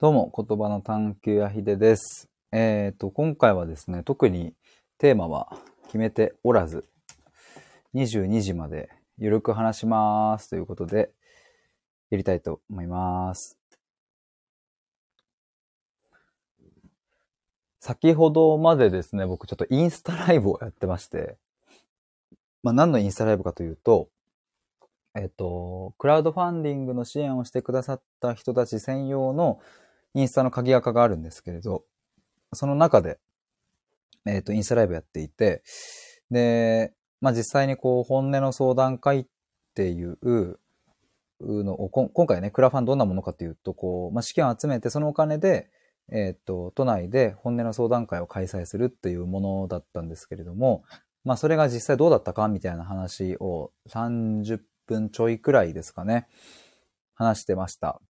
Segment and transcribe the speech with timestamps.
[0.00, 2.30] どうも、言葉の探求やひでです。
[2.52, 4.54] えっ、と、今回はですね、特に
[4.96, 5.54] テーマは
[5.88, 6.86] 決めておらず、
[7.94, 11.10] 22時までゆるく話しますということで、
[12.08, 13.58] やりたいと思います。
[17.78, 21.36] 先ほどまでですね、僕ちょっとインスタライブをやってまして、
[22.62, 24.08] まあ何のインスタライブかというと、
[25.14, 29.60] えっと、クラウドファンディングの支援をしてくださった人たち専用の
[30.14, 31.84] インスタの鍵垢があるんですけれど、
[32.52, 33.18] その中で、
[34.26, 35.62] えっと、インスタライブやっていて、
[36.30, 39.26] で、まあ実際にこう、本音の相談会っ
[39.74, 40.18] ていう
[41.40, 45.70] のを、今回ね、クラファンどんなものかというと、こう、まあ資金を集めて、そのお金で、
[46.12, 50.82] えっと、都内で本音の相談会を開催するっていうものだったんですけれども、
[51.24, 56.26] まあそれが実際どうだったかみたいな話を30分ちょいくらいですかね、
[57.14, 58.00] 話してました。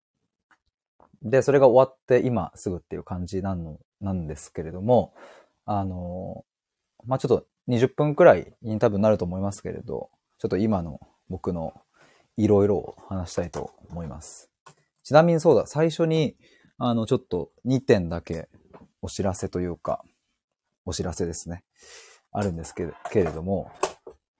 [1.22, 5.14] で、それが終わって今すぐっていう感じなの、なんですけれども、
[5.66, 6.44] あの、
[7.04, 11.74] まあちょっと20分くらいに多分なると思いますけれど、ちょっと今の僕の
[12.36, 14.50] いろいろを話したいと思います。
[15.02, 16.36] ちなみにそうだ、最初に、
[16.78, 18.48] あの、ちょっと2点だけ
[19.02, 20.02] お知らせというか、
[20.86, 21.64] お知らせですね。
[22.32, 23.70] あるんですけれども、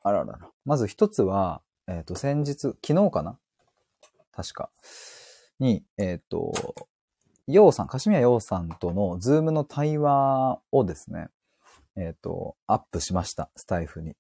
[0.03, 0.51] あららら。
[0.65, 3.39] まず一つは、えっ、と、先日、昨日かな？
[4.33, 4.71] 確か。
[5.61, 6.53] に、えっ、と、
[7.47, 11.29] ヨウさん、カシミヤヨウさんとの Zoom の対話をですね、
[11.97, 14.17] えっ、と、アップしました、スタエフに。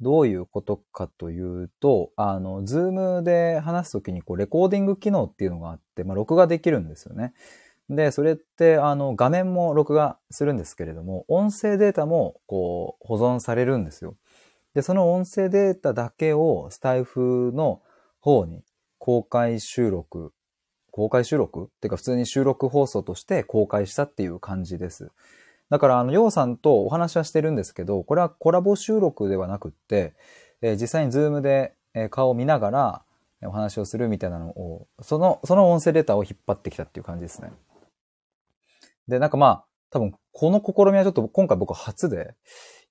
[0.00, 7.32] どういうことかというと、あの、 Zoom で話すときに、こう、レコーディング機能っていうのがあって、まあ、録画できるんですよね。
[7.88, 14.16] で、それって、あの、画面も録画するんですけれども、音声データも、こう、保存されるんですよ。
[14.74, 17.80] で、その音声データだけをスタエフの
[18.20, 18.62] 方に
[18.98, 20.34] 公開収録、
[20.96, 21.64] 公開収録？
[21.64, 25.10] っていうか普通に収録放送として公開したっていう感じです。
[25.68, 30.14] だから、あの、ヨウさんとお話はしてるんですけど、これはコラボ収録ではなくって、
[30.62, 33.02] えー実際に Zoom でえ顔を見ながら
[33.42, 37.50] お話をするみたいなのを、その、その音声データを引っ張ってきたっていう感じですね。
[39.06, 42.34] で、なんかまあ、多分この試みはちょっと今回僕初で、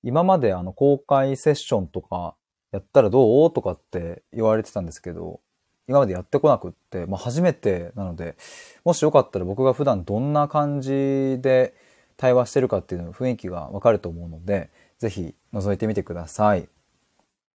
[0.04, 2.36] 今まであの公開セッションとか
[2.72, 3.52] やったらどう？
[3.52, 5.40] とかって言われてたんですけど、
[5.88, 8.36] 今までやってこなくって、まあ初めてなので、
[8.84, 11.74] もしよかったら僕が普段どんな感じで
[12.16, 16.68] 対話してるかっていうの雰囲気がわかると思うので、ぜひ覗いてみてください。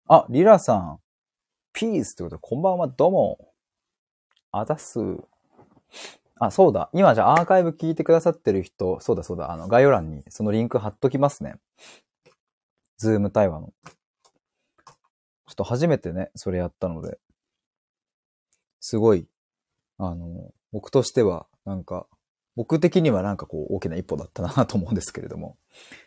[0.09, 1.01] あ、リラさん、
[1.73, 3.53] ピースってことで、こんばんは、どうも。
[4.53, 4.99] あざす。
[6.39, 6.91] あ、そうだ。
[6.93, 9.53] 今じゃあアーカイブ聞いてくださってる人、そうだそうだ。
[9.53, 11.57] あの、概要欄にそのリンク貼っときますね。
[12.97, 13.73] Zoom 対話の。
[13.87, 17.19] ちょっと初めてね、それやったので、
[18.81, 19.29] すごい、
[19.99, 22.07] あの、僕としては、なんか、
[22.57, 25.57] 僕的にはなんかこう、大きな一歩だったなと思うんですけれども。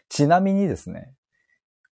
[0.10, 1.14] ちなみにですね、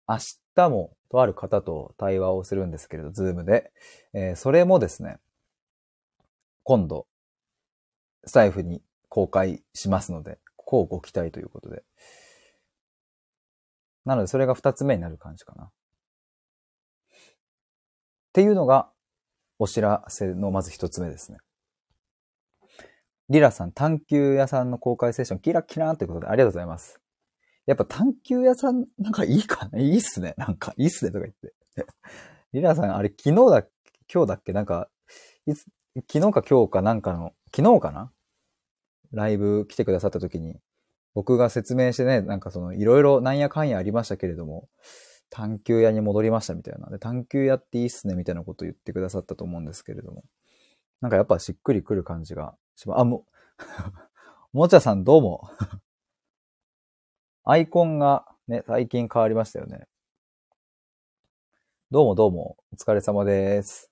[0.08, 0.18] 明
[0.56, 3.72] 日もとある方と対話をするんですけれど、ズームで。
[4.14, 5.20] えーそれもですね、
[6.64, 7.08] 今度、
[8.25, 11.84] スタイフに公開しますので、こうご期待ということで。
[14.06, 15.66] なので、それが二つ目になる感じかな。
[15.66, 15.70] っ
[18.34, 18.90] ていうのが、
[19.62, 21.38] お知らせのまず一つ目ですね。
[23.30, 27.00] リラさん、探求屋さんの公開セッション、キラキラーということでありがとうございます。
[27.68, 30.34] やっぱ探求屋さん、なんかいいかねいいっすね。
[30.40, 31.54] なんか、いいっすねとか言って。
[32.54, 34.90] リラさん、あれ昨日だっけ今日だっけなんか、
[35.46, 35.68] いつ、
[36.12, 38.12] 昨日か今日かなんかの、昨日かな？
[39.12, 40.60] ライブ来てくださった時に、
[41.14, 44.68] 僕が説明してね、なんかその、いろいろなんやかんやありましたけれども、
[45.31, 46.90] 探求屋に戻りましたみたいな。
[46.90, 50.24] で、探求屋っていいっすねみたいなこと言ってくださったと思うんですけれども。
[51.00, 53.25] なんかやっぱしっくりくる感じがしま、あ、も、
[54.53, 55.50] もちゃさんどうも。
[57.44, 59.88] アイコンがね、最近変わりましたよね。
[61.90, 63.90] どうもどうも、お疲れ様です。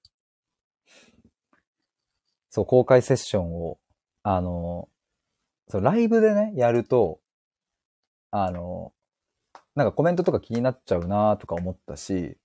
[2.50, 3.80] そう、公開セッションを、
[4.24, 4.90] あの、
[5.70, 7.22] そう、ライブでね、やると、
[8.32, 8.94] あの、
[9.80, 12.38] なんかコメントとか気になっちゃうなとか思ったし、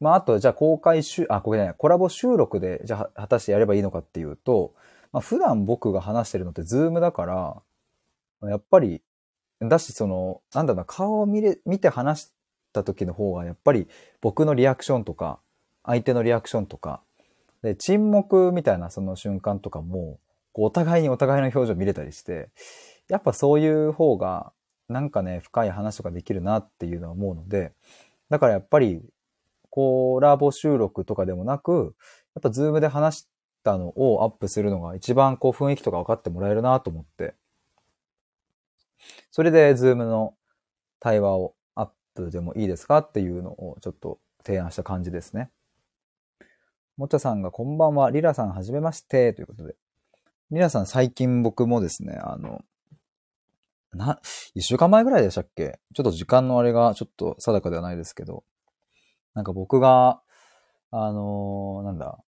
[0.00, 4.74] まあ、あと、じゃあ公開収、あ、これね、コラボ収録で、じゃあ、果たしてやればいいのかっていうと、
[5.12, 7.62] まあ、普段僕が話してるのってズームだか
[8.42, 9.02] ら、やっぱり、
[9.60, 12.32] だし、その、なんだろうな、顔を見れ、見て話し
[12.72, 13.86] た時の方が、やっぱり
[14.20, 15.38] 僕のリアクションとか、
[15.84, 17.02] 相手のリアクションとか、
[17.62, 20.18] で、沈黙みたいなその瞬間とかも、
[20.52, 22.48] こうお互いにお互いの表情見れたりして、
[23.08, 24.52] やっぱそういう方が、
[24.90, 27.72] なんかね、深い話とかできるなっていうのは思うので、
[28.28, 29.02] だからやっぱり、
[29.70, 31.94] コラボ収録とかでもなく、
[32.34, 33.28] やっぱ Zoom で話し
[33.62, 37.34] たのをアップするのが一番こう雰囲気とか分かってもらえるなと思って。
[39.30, 40.34] それで、 Zoom の
[40.98, 45.50] 対話をアップでもいいですかっていうのをちょっと提案した感じですね。
[46.96, 49.76] もちゃさんがこんばんは、リラさんはじめまして、ということで。
[50.50, 52.62] リラさん最近僕もですね、あの、
[53.92, 54.20] な、
[54.54, 55.78] 一週間前ぐらいでしたっけ？
[55.94, 58.44] ちょっと時間のあれがちょっと定かではないですけど、
[59.34, 60.22] なんか僕が、
[60.90, 62.18] あのー、なんだ、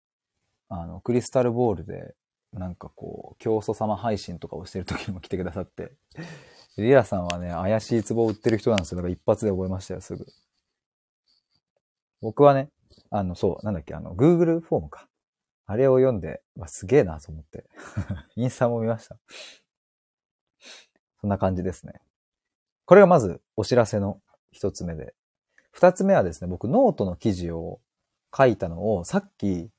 [0.69, 2.14] あの、クリスタルボールで、
[2.53, 5.93] なんかこう、教祖様配信とかをしてる時にも来てくださって、
[6.79, 8.97] リラさんはね、怪しい壺を売ってる人なんですよ。
[8.97, 10.26] だから一発で覚えましたよ、すぐ。
[12.20, 12.70] 僕はね、
[13.11, 15.09] あの、そう、なんだっけ、あの、Google フォームか。
[15.67, 17.64] あれを読んで、わ、すげえなと思って。
[18.37, 19.17] インスタも見ました。
[21.23, 21.95] そんな感じですね。
[22.85, 24.21] これがまずお知らせの
[24.51, 25.15] 一つ目で。
[25.71, 27.81] 二つ目はですね、僕ノートの記事を
[28.37, 29.71] 書いたのをさっき、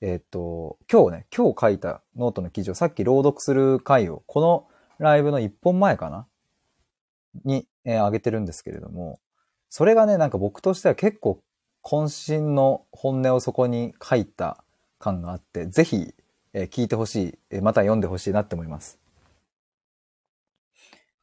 [0.00, 4.66] えっ、ー、と、今日ね、今日書いたノートの記事をさっき朗読する回を、この
[4.98, 6.26] ライブの一本前かな？
[7.44, 9.20] に、えー、上げてるんですけれども、
[9.68, 11.42] それがね、なんか僕としては結構
[11.84, 14.64] 渾身の本音をそこに書いた
[14.98, 16.14] 感があって、ぜひ、
[16.54, 18.98] えー、聞いてほしい、え、また読んでほしいなって思います。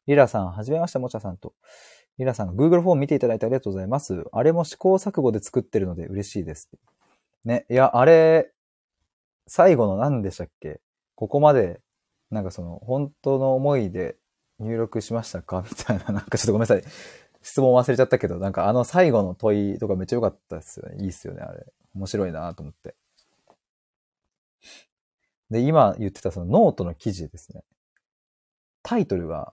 [0.06, 1.54] リラさん、はじめまして、もちゃさんと。
[2.18, 4.24] リラさん Google フォーム見ていただいてありがとうございます。
[4.32, 6.70] あれも試行錯誤で作ってるので嬉しいです。
[7.44, 8.52] ね、いや、あれ、
[9.46, 10.80] 最後の何でしたっけ？
[11.16, 11.80] ここまで、
[12.30, 14.16] なんかその、本当の思いで
[14.58, 15.64] 入力しましたか？
[15.68, 16.84] みたいな、なんかちょっとごめんなさい。
[17.42, 21.04] 質問忘れちゃったけど、なんかあの最後の問いとかめっちゃ良かったですよね。
[21.04, 21.66] いいっすよね、あれ。
[21.94, 22.94] 面白いなと思って。
[25.50, 27.62] で、今言ってたそのノートの記事ですね。
[28.82, 29.52] タイトルが、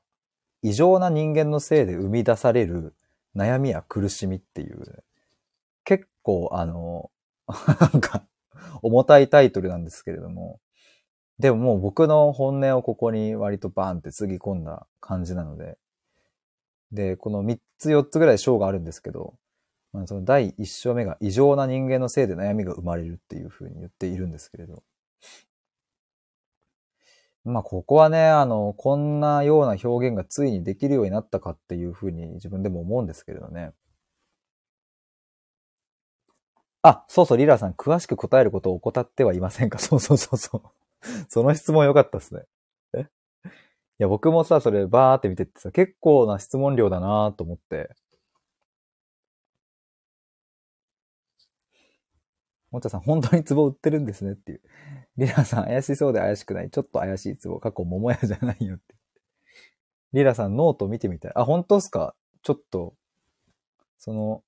[0.62, 2.94] 異常な人間のせいで生み出される
[3.36, 5.04] 悩みや苦しみっていう、
[5.84, 7.12] 結構あの、
[7.48, 8.25] なんか、
[8.81, 10.60] 重たいタイトルなんですけれども、
[11.40, 15.78] でももう僕の本音をここに割とバーンってつぎ込んだ感じなので、
[16.92, 19.36] で、この3つ4つぐらい章があるんですけど、
[19.94, 24.84] まあ、その第1章目が異常な人間のせいで悩みが生まれるっていうふうに言っているんですけれど、
[27.44, 33.72] まあ、ここはね、あの、こんなような表現がついにできるようになったかっていうふうに自分でも思うんですけれどね。
[36.84, 39.78] あ、そうそう、リラさん、詳しく答えることを怠ってはいませんか？
[39.80, 40.62] そうそうそうそう。
[41.30, 42.44] その質問良かったですね。
[42.96, 43.02] え？
[43.02, 43.06] い
[44.00, 47.96] や、僕もさ、それバーって見てってさ、結構な質問量だなと思って。
[52.72, 54.62] もっちゃさん、本当に壺売ってるんですねっていう。
[55.22, 56.72] リラさん、怪しそうで怪しくない。
[56.72, 57.60] ちょっと怪しい壺。
[57.60, 58.96] 過去、桃屋じゃないよって。
[60.14, 61.32] リラさん、ノート見てみたい。
[61.36, 62.16] あ、本当っすか？
[62.42, 62.96] ちょっと、
[64.00, 64.44] その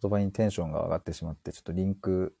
[0.00, 2.36] 言葉にテンションが上がってしまって、ちょっとリンク、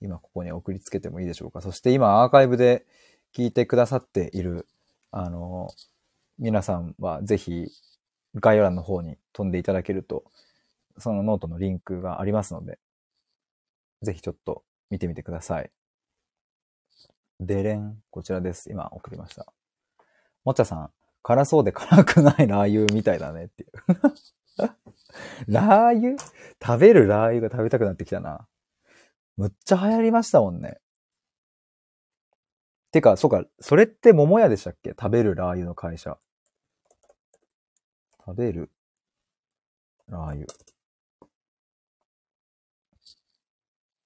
[0.00, 1.60] 今ここに送りつけてもいいでしょうか？
[1.62, 2.86] そして今、アーカイブで
[3.34, 4.68] 聞いてくださっている、
[5.10, 5.68] あの、
[6.38, 7.66] 皆さんはぜひ、
[8.36, 10.24] 概要欄の方に飛んでいただけると、
[10.96, 12.78] そのノートのリンクがありますので、
[14.02, 15.70] ぜひちょっと見てみてください。
[17.46, 18.02] でれん。
[18.10, 18.70] こちらです。
[18.70, 19.52] 今送りました。
[20.44, 20.90] もっちゃさん、
[21.22, 23.70] 辛そうで辛くないラー油みたいだねっていう。
[25.48, 26.16] ラー油？
[26.64, 28.48] 食べるラー油が食べたくなってきたな。
[29.36, 30.80] むっちゃ流行りましたもんね。
[32.90, 34.90] てか、そうか、それって桃屋でしたっけ？
[34.90, 36.18] 食べるラー油の会社。
[38.24, 38.70] 食べる
[40.08, 40.46] ラー油。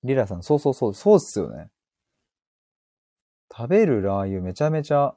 [0.05, 1.71] リラさん、そうそうそう、そうっすよね。
[3.57, 5.17] 食べるラー油めちゃめちゃ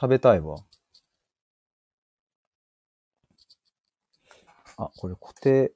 [0.00, 0.58] 食べたいわ。
[4.76, 5.72] あ、これ固定、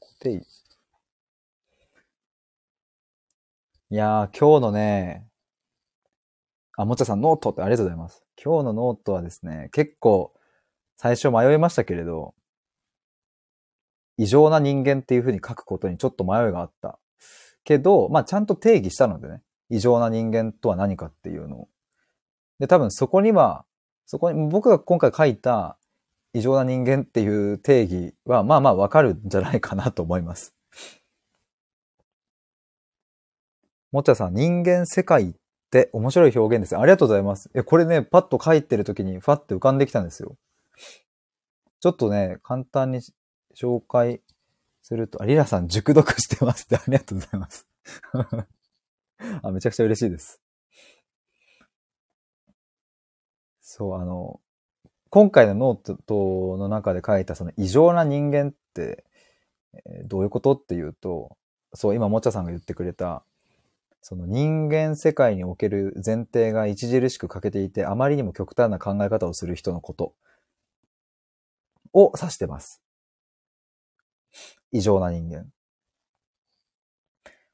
[0.00, 0.44] 固定。
[3.90, 5.28] いやー、今日のね、
[6.76, 8.24] あ、もちゃさんノートってありがとうございます。
[8.42, 10.34] 今日のノートはですね、結構
[10.96, 12.34] 最初迷いましたけれど、
[14.16, 16.98] 異常な人間っていう風に書くことにちょっと迷いがあった。
[17.62, 21.68] けど、まあちゃんと定義したのでね、異常な人間とは何かっていうのを。
[22.58, 23.64] で、多分そこには、
[24.06, 25.78] そこに、僕が今回書いた
[26.32, 30.54] 異常な人間っていう定義は、まあまあわかるんじゃないかなと思います。
[33.92, 35.34] もっちゃさん、人間世界っ
[35.70, 36.76] て面白い表現です。
[36.76, 37.50] ありがとうございます。
[37.54, 40.36] え、これね、パッと書いてる時にファって浮かんできたんですよ。
[41.80, 43.00] ちょっとね、簡単に
[43.54, 44.20] 紹介
[44.82, 47.66] すると、あ、リラさん熟読してますってありがとうございます。
[49.42, 50.40] あ、めちゃくちゃ嬉しいです。
[53.60, 54.40] そう、あの、
[55.10, 59.04] 今回のノートの中で書いたその異常な人間って、
[59.86, 61.36] え、どういうことっていうと、
[61.74, 63.24] そう、今、もちゃさんが言ってくれた、
[64.02, 70.14] その人間世界における前提が著しく欠けていて、あまりにも極端な考え方をする人のこと
[71.92, 72.78] を指してます。
[74.72, 75.46] 異常な人間。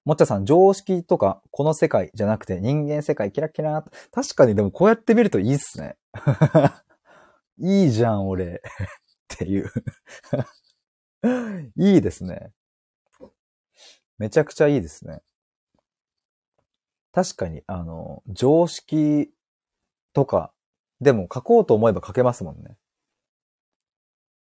[0.04, 5.96] もっちゃさん、常識とか、この世界じゃなくて人間世界キラキラ確かにでもこうやって見るといいっすね。
[7.58, 8.62] いいじゃん、俺。
[9.34, 9.70] っていう
[11.76, 12.52] いいですね。
[14.18, 15.23] めちゃくちゃいいですね。
[17.12, 19.32] 確かに、あの、常識
[20.12, 20.52] とか、
[21.00, 22.76] でも書こうと思えば書けますもんね。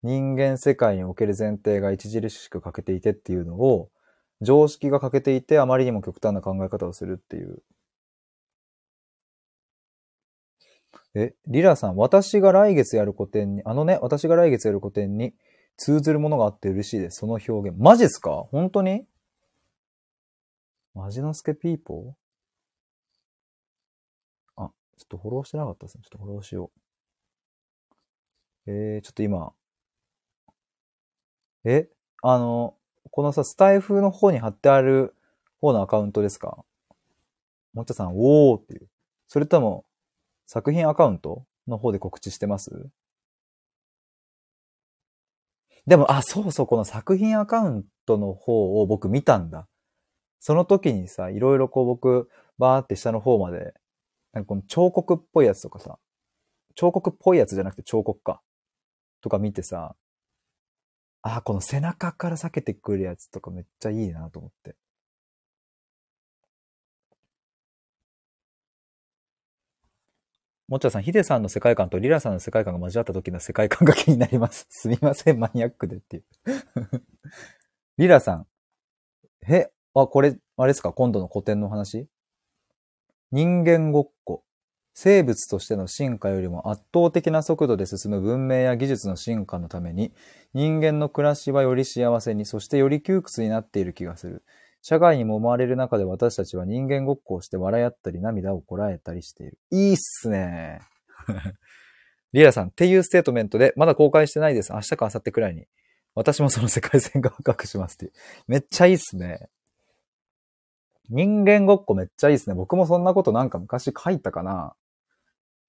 [0.03, 3.91] 人間世界における前提が著しく欠けていてっていうのを、
[4.41, 7.61] 常識が欠けていてあまりにも極端な考え方をするっていう。
[11.15, 15.33] え、リラさん、私が来月やる古典に、あのね、私が来月やる古典に
[15.75, 17.19] 通ずるものがあって嬉しいです。
[17.19, 17.77] その表現。
[17.77, 18.31] マジっすか？
[18.51, 19.05] 本当に？
[20.93, 24.63] マジのスケピーポー？
[24.63, 26.03] あ、ちょっとフォローしてなかったですね。
[26.03, 26.71] ちょっとフォローしよ
[28.67, 28.71] う。
[28.71, 29.51] えー、ちょっと今。
[31.65, 31.89] え
[32.21, 32.75] あの、
[33.19, 35.13] このさ、スタイフの方に貼ってある
[35.59, 36.63] 方のアカウントですか？
[37.73, 38.87] もっちゃさん、おーっていう。
[39.27, 39.83] それとも、
[40.45, 42.87] 作品アカウントの方で告知してます？
[45.85, 49.67] でも、あ、そうそう、この作品アカウントの方を僕見たんだ。
[50.39, 53.73] その時にさ、いろいろこう僕、バーって下の方まで、
[54.31, 55.99] なんかこの彫刻っぽいやつとかさ、
[56.73, 58.41] 彫刻っぽいやつじゃなくて彫刻か。
[59.19, 59.97] とか見てさ、
[61.23, 64.75] ああ、この背中から避けてくるやつとかめっちゃいいなと思って。
[70.69, 74.67] もっちゃさん、ヒデさんの世界観とリラさんの世界観が交わった時の世界観が気になります。
[74.69, 76.23] すみません、マニアックでっていう
[77.97, 78.47] リラさん。
[79.49, 80.93] え、あ、これ、あれですか？
[80.93, 82.07] 今度の古典の話
[83.31, 84.43] 人間ごっこ。
[85.01, 90.11] 生物としての進化よりも圧倒的な速度で進む文明や技術の進化のために、
[90.53, 94.43] 人間の暮らしはより幸せに、そしてより窮屈になっている気がする。
[94.81, 99.57] 社会にも思われる中で私たちは人間ごっこをして笑い合ったり涙をこらえたりしている。
[99.71, 100.81] いいっすね。
[102.33, 104.73] リラさん、っていうステートメントで、まだ公開してないです。
[104.73, 105.65] 明日か明後日くらいに。
[106.13, 108.11] 私もその世界線がワクしますっていう。
[108.49, 109.47] めっちゃいいっすね。
[111.07, 112.55] 人間ごっこめっちゃいいっすね。
[112.55, 114.75] 僕もそんなことなんか昔書いたかな。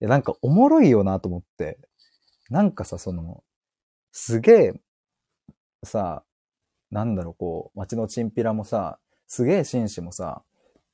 [0.00, 1.78] や、なんかおもろいよなと思って。
[2.50, 3.42] なんかさ、その、
[4.12, 4.74] すげえ、
[5.84, 6.24] さ、
[6.90, 10.42] なんだろう、こう、街のチンピラもさ、すげえ紳士もさ、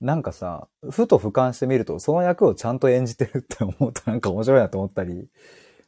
[0.00, 5.28] なんかさ、ふと俯瞰してみると、その役をちゃんと演じてるって思うとなんか面白いなと思ったり、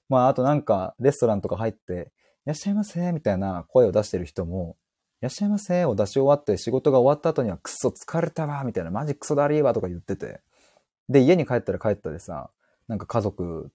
[0.09, 2.11] まあ、あとなんか、レストランとか入って、
[2.47, 4.77] いらっしゃいませ、みたいな声を出してる人も、
[5.21, 10.41] いらっしゃいませを出し終わって仕事が終わった後にはクソ疲れたわ、みたいな、マジクソだりーわとか言ってて。
[11.11, 12.51] で、家に帰ったら帰ったでさ、
[12.89, 13.71] なんか家族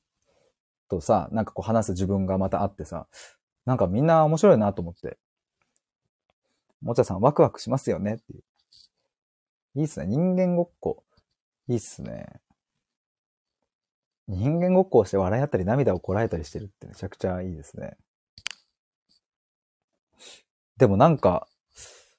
[0.89, 3.08] とさ、なんかこう話す自分がまたあってさ、
[3.65, 5.17] なんかみんな面白いなと思って。
[6.82, 8.43] もちゃさんワクワクしますよねっていう。
[9.75, 10.08] いいっすね。
[10.08, 11.03] 人間ごっこ。
[11.67, 12.41] いいっすね。
[14.27, 17.98] 人間ごっこをして笑い合ったり涙をこらえたりしてるってめちゃくちゃいいですね。
[20.77, 21.48] でもなんか、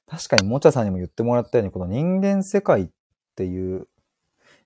[0.07, 2.89] 確かにもちゃさんにも言ってもらったように、この人間世界っ
[3.37, 3.89] ていう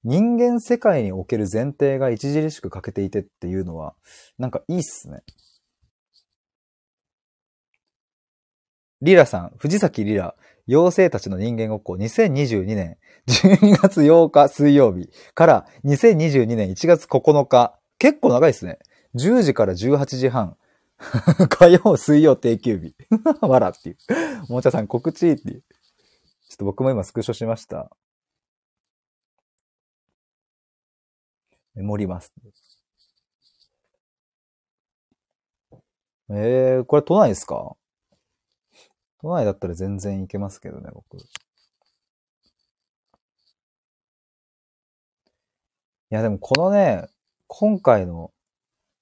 [0.08, 3.94] 人間世界における前提が著しく欠けていてっていうのは、
[4.38, 5.22] なんかいいっすね。
[9.02, 10.34] リラさん、藤崎リラ、
[10.66, 12.96] 妖精たちの人間ごっこ2022年
[13.26, 17.78] 12月8日水曜日から2022年1月9日。
[17.98, 18.78] 結構長いですね。
[19.14, 20.56] 10時から18時半。
[21.50, 22.94] 火曜、水曜定休日。
[23.46, 23.96] わらっていう。
[24.48, 25.60] もちゃさん告知っていう。
[26.48, 27.90] ちょっと僕も今スクショしました。
[31.82, 32.32] 盛ります。
[36.30, 37.76] えー、これ都内ですか？
[39.20, 41.16] 都内だったら全然行けますけどね、僕。
[41.16, 41.20] い
[46.10, 47.08] や、でもこのね、
[47.46, 48.32] 今回の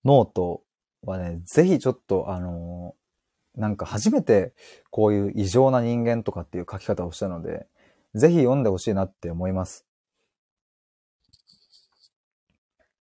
[0.05, 0.63] ノート
[1.03, 4.53] はね、ぜひちょっと、あのー、なんか初めて
[4.91, 7.67] こういう異常な人間とかっていう書き方をしたので、
[8.15, 9.86] ぜひ読んでほしいなって思います。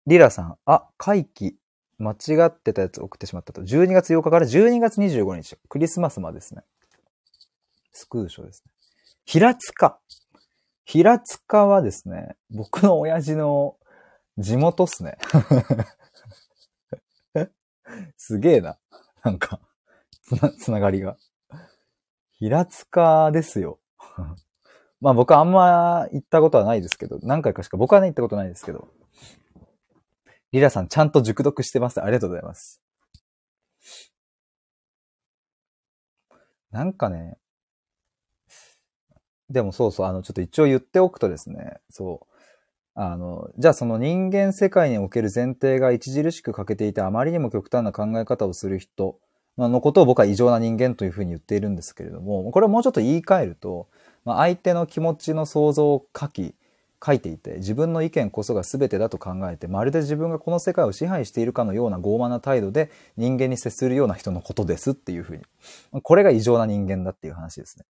[0.07, 1.57] リラさん、あ、回帰。
[1.99, 3.63] 間違ってたやつ送ってしまったと。
[3.63, 5.57] 12月8日から12月25日。
[5.69, 6.63] クリスマスまでですね。
[7.93, 8.73] スクーショーですね。
[9.25, 9.99] 平塚。
[10.85, 13.77] 平塚はですね、僕の親父の
[14.37, 15.17] 地元っすね。
[18.17, 18.79] すげえな。
[19.23, 19.61] なんか、
[20.23, 21.17] つな、つながりが。
[22.33, 23.79] 平塚ですよ。
[25.01, 28.89] まあ僕はあんま行ったことはないですけど、何回かしか僕はね行ったことないですけど。
[30.53, 32.03] リラさんちゃんと熟読してます。
[32.03, 32.81] ありがとうございます。
[36.71, 37.37] なんかね、
[39.51, 42.33] でもそうそう、あの、ちょっと一応言っておくとですね、そう。
[42.95, 49.19] あの、じゃあその人間世界における前提が著しく欠けていてあまりにも極端な考え方をする人
[49.57, 53.89] のことを僕は異常な人間というふうに言っているんですけれども、これをもうちょっと言い換えると、
[54.25, 56.55] まあ、相手の気持ちの想像を書き、
[57.05, 65.43] 書いていて、自分の意見こそが全てだと考えて、まるで自分がこの世界を支配しているかのような傲慢な態度で人間に接するような人のことですっていうふうに。
[66.03, 67.85] これが異常な人間だっていう話ですね。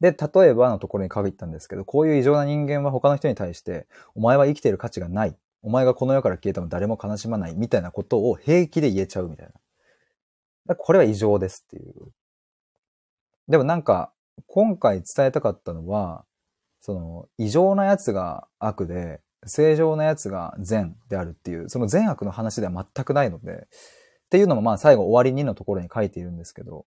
[0.00, 5.36] で、例えばのところに限ったんですけど、こういう異常な人間は他の人に対して、お前は生きている価値がない。
[5.62, 7.54] お前がこの世から消えても誰も悲しまない。
[7.54, 9.48] みたいなことを平気で言えちゃうみたい
[10.66, 10.76] な。
[10.76, 11.92] これは異常ですっていう。
[13.48, 14.12] でもなんか、
[14.46, 16.24] 今回伝えたかったのは、
[16.84, 26.84] その、異常な奴が悪で、正常な奴が善であるっていう、その善悪の話では全くないので、っていうのもまあ最後終わりにのところに書いているんですけど、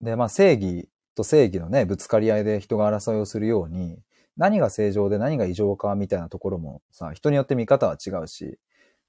[0.00, 3.98] で、まあ正義と正義のね、ぶつかり合いで人が争いをするように、
[4.38, 8.58] 何が正常で何が異常かみたいなところもさ、人によって見方は違うし、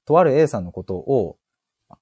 [0.04, 1.38] とある A さんのことを、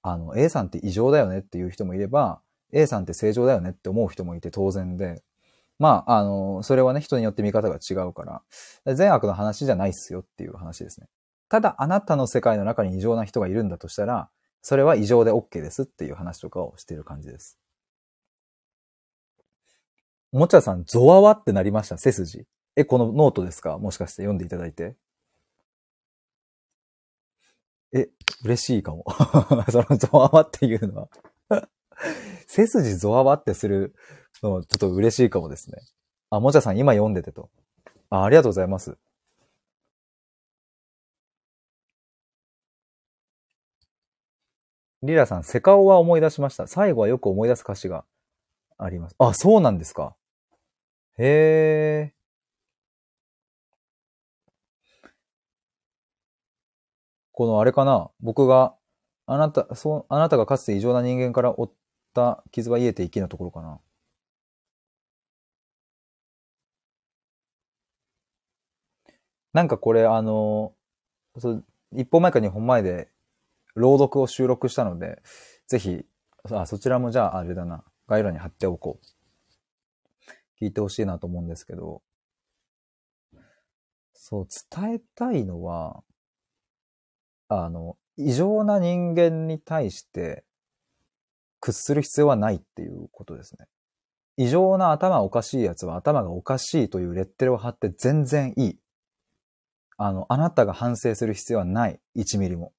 [0.01, 5.21] あの、A さんって異常だよねっていう人もいれば、A さんって正常だよねって思う人もいて当然で、
[5.81, 8.43] まあ、あの、それはね、人によって見方が違うか
[8.85, 11.07] ら、善悪の話じゃないっすよっていう話ですね。
[11.50, 14.29] ただ、あなたの世界の中に異常な人がいるんだとしたら、
[14.61, 17.57] それは異常で OK ですっていう話とかをしている感じです。
[20.31, 21.97] もちゃさん、ゾワワってなりました？
[21.97, 22.45] 背筋。
[22.75, 23.79] え、このノートですか？
[23.79, 24.95] もしかして読んでいただいて。
[27.91, 28.07] え、
[28.45, 29.03] 嬉しいかも。
[29.71, 31.09] そのゾワワっていうの
[31.50, 31.67] は
[32.47, 33.95] 背筋ゾワワってする
[34.43, 35.77] の、ちょっと嬉しいかもですね。
[36.29, 37.50] あ、もちゃさん今読んでてと。
[38.09, 38.97] あ、ありがとうございます。
[45.03, 46.67] リラさん、セカオは思い出しました。
[46.67, 48.06] 最後はよく思い出す歌詞が
[48.77, 49.15] あります。
[49.17, 50.15] あ、そうなんですか。
[51.17, 52.13] へえ。
[57.32, 58.75] このあれかな僕が、
[59.25, 61.71] あなた、そう、あなたがかつて異常な人間から負っ
[62.13, 63.79] た傷は癒えていきのところかな。
[69.53, 70.73] なんかこれ、あの、
[71.37, 71.61] そ
[71.93, 73.09] 一本前か二本前で
[73.75, 75.21] 朗読を収録したので、
[75.67, 76.05] ぜひ、
[76.49, 80.63] あ、そちらもじゃああれだな、概要欄に貼っておこう。
[80.63, 82.01] 聞いてほしいなと思うんですけど、
[84.13, 86.03] そう、伝えたいのは、
[87.47, 90.43] あの、異常な人間に対して
[91.59, 93.67] 屈する必要はないっていうことですね。
[94.37, 98.79] 異常な頭おかしい奴は頭がおかしいというレッテルを貼って全然いい。
[100.03, 101.99] あの、あなたが反省する必要はない。
[102.15, 102.73] 1ミリも。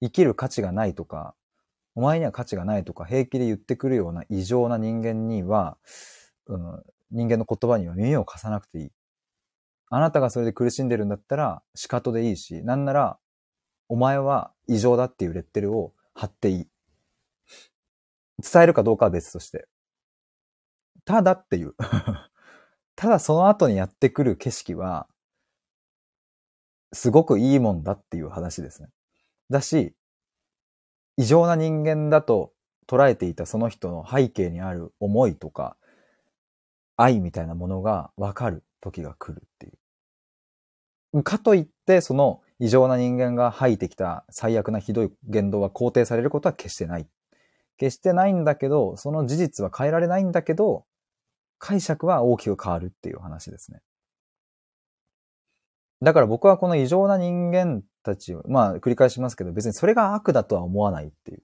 [0.00, 1.34] 生きる価値がないとか、
[1.96, 5.76] お前には価値がないとか平気で言ってくるような異常な人間には、
[6.46, 8.90] うん、人間の言葉には耳を貸さなくていい。
[9.90, 13.18] あなたがそれで苦しんでるんだったら仕方でいいし、なんなら、
[13.88, 16.68] お前は異常だっていうレッテルを貼っていい。
[18.38, 19.66] 伝えるかどうかは別として。
[21.04, 21.74] ただっていう
[22.94, 25.08] ただその後にやってくる景色は、
[26.92, 28.88] すごくいいもんだっていう話ですね。
[29.50, 29.94] だし、
[31.16, 32.52] 異常な人間だと
[32.86, 35.76] 捉えていたその人の背景にある思いとか、
[36.96, 39.70] 愛みたいなものがわかる時が来るってい
[41.14, 41.22] う。
[41.22, 47.06] かといって、その異常な人間が吐いてきた最悪なひどい言動は肯定されることは決してない。
[47.78, 50.86] 決してないんだけど、その事実は変えられないんだけど、
[51.58, 53.80] 解釈は大きく変わるっていう話ですね。
[56.02, 61.42] だから僕はこの異常な人間たちを、まあ繰り返しますけど、別にそれが悪だとは思わないっていう。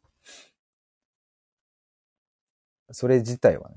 [2.92, 3.76] それ自体はね。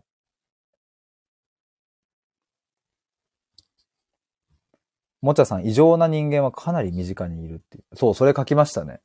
[5.21, 7.83] もちゃさん、異常な人間はかなり身近にいるっていう。
[7.95, 9.01] そう、それ書きましたね。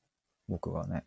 [0.49, 1.05] 僕はね。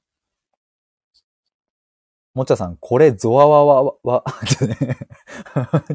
[2.33, 4.71] もちゃさん、これゾワワワワ、 ちょっ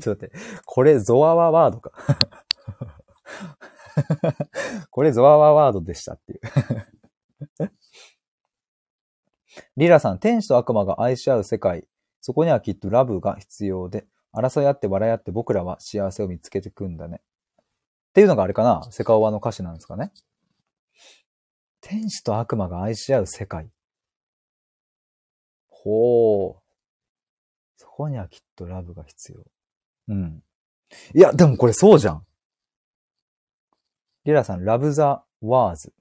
[0.01, 0.31] と待って。
[0.65, 1.91] これゾワワワードか。
[4.91, 6.41] これゾワワワードでしたっていう
[9.77, 11.87] リラさん、天使と悪魔が愛し合う世界。
[12.21, 17.21] そこにはきっとラブが必要で、争い合って笑い合って僕らは幸せを見つけてくんだね。
[18.11, 18.87] っていうのがあれかな？
[18.91, 20.13] セカオワの歌詞なんですかね？
[21.81, 23.71] 天使と悪魔が愛し合う世界。
[25.69, 26.63] ほう。
[27.77, 29.45] そこにはきっとラブが必要。
[30.09, 30.43] うん。
[31.15, 32.27] いや、でもこれそうじゃん。
[34.29, 35.95] リラさん、ラブザ・ワーズ。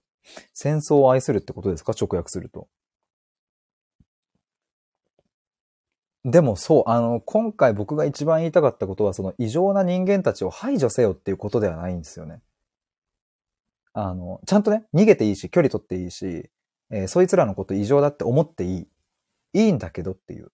[0.53, 1.93] 戦争を愛するってことですか？
[1.93, 2.67] 直訳すると。
[6.25, 12.41] でもそう、あの、今回僕が一番言いたかったことは、その異常な人間たちを排除せよっていうことではないんですよね。
[13.93, 16.49] あの、ちゃんとね、逃げていいし、距離取っていいし、
[16.89, 18.87] えーそいつらのこと異常だって思っていい。
[19.53, 20.51] いいんだけどっていう。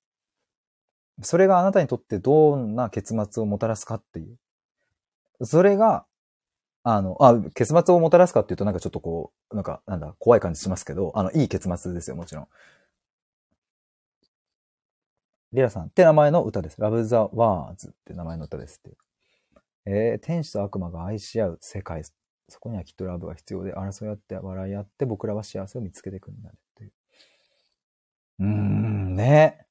[1.23, 5.45] それがあなたにとってどんな結末をもたらすかっていう。
[5.45, 6.05] それが、
[6.83, 12.47] あの、あ、結末をもたらすかっていうとなんかちょっとこう、なんか、なんだ、怖い感じしますけど、あの、いい結末ですよ、もちろん。
[15.53, 16.81] リラさんって名前の歌です。
[16.81, 18.97] Love the Words って名前の歌ですって。
[19.85, 22.03] えー、天使と悪魔が愛し合う世界。
[22.49, 26.91] そこにはきっとラブが必要で、争い合って笑い合って僕らは幸せを見つけていくんだねっていう。
[28.39, 29.65] うーん、ね。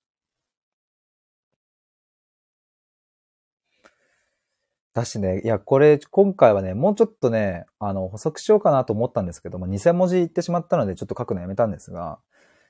[4.95, 12.19] だしね、いや、これ、今回はね、もうちょっとね、あの、補足しようかなと思ったんですけど、まあ、2000文字言ってしまったので、ちょっと書くのやめたんですが、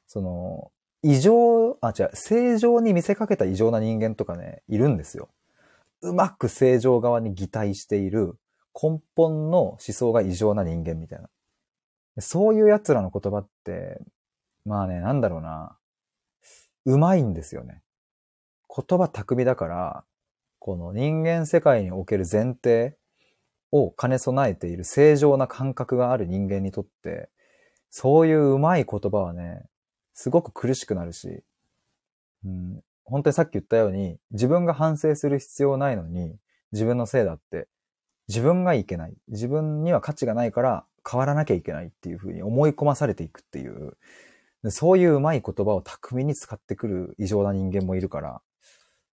[0.07, 0.71] その、
[1.03, 5.31] 異常、あ、違う、正常に見せかけた異常な人間とかね、いるんですよ。
[6.03, 8.37] うまく正常側に擬態している
[8.81, 11.29] 根本の思想が異常な人間みたいな。
[12.21, 14.01] そういう奴らの言葉って、
[14.65, 15.77] まあね、なんだろうな。
[16.85, 17.83] うまいんですよね。
[18.69, 20.05] 言葉巧みだから、
[20.65, 22.97] この人間世界における前提
[23.73, 27.31] を兼ね備えている正常な感覚がある人間にとって、
[27.91, 29.65] そういううまい言葉はね、
[30.15, 31.43] すごく苦しくなるし、
[32.45, 36.37] うん、本当にさっき言ったように、自分が反省する必要ないのに、
[36.71, 37.67] 自分のせいだって、
[38.29, 39.17] 自分がいけない。
[39.27, 43.97] 自分には価値がないから変わらなきゃいけないっていうふうに思い込まされていくっていう、
[44.71, 48.43] そういううまい言葉を巧みに使ってくる異常な人間もいるから、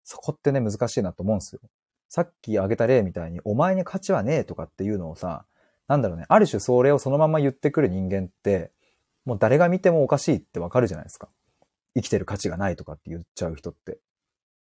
[0.05, 1.61] そこってね、難しいなと思うんですよ。
[2.07, 5.45] さっき挙げた例みたいに、お前に価値はねえとかっていうのをさ、
[5.87, 8.71] なんだろうね、ある種それをそのまま言ってくる人間って、
[9.25, 11.27] もう誰が見てもおかしいってわかるじゃないですか。
[11.95, 13.97] 生きてる価値がないとかって言っちゃう人って。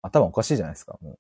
[0.01, 1.19] 頭おかしいじゃないですか、もう。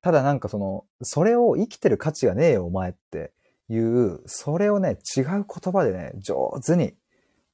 [0.00, 3.32] ただなんかその、それを生きてる価値がねえよ、お前って
[3.68, 6.94] いう、それをね、違う言葉でね、上手に、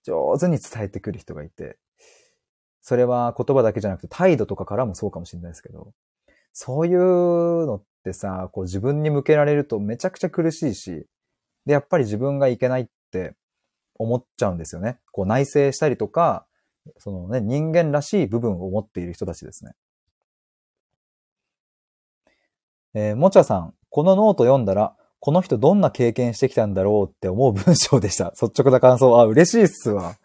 [0.04, 1.78] 上手に伝えてくる人がいて、
[2.82, 5.92] それは言葉だけじゃなくて態度とかからもそうかもしれないですけど、
[6.52, 6.98] そういう
[7.66, 11.06] のってさ、こう自分に向けられるとめちゃくちゃ苦しいし、
[11.64, 13.34] で、やっぱり自分がいけないって
[13.94, 14.98] 思っちゃうんですよね。
[15.12, 16.46] こう内省したりとか、
[16.98, 19.72] そのね、人間らしい部分を持っている人たちですね。
[22.94, 28.30] えーもちゃさん、このノート読んだら、この人どんな経験してきたんだろうって思う文章でした。
[28.30, 29.16] 率直な感想。
[29.20, 30.16] あ、嬉しいっすわ。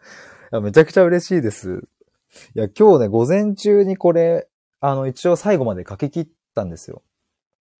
[0.60, 1.84] めちゃくちゃ嬉しいです。
[2.54, 4.48] いや、今日ね、午前中にこれ、
[4.80, 7.02] あの、一応最後まで書き切ったんですよ。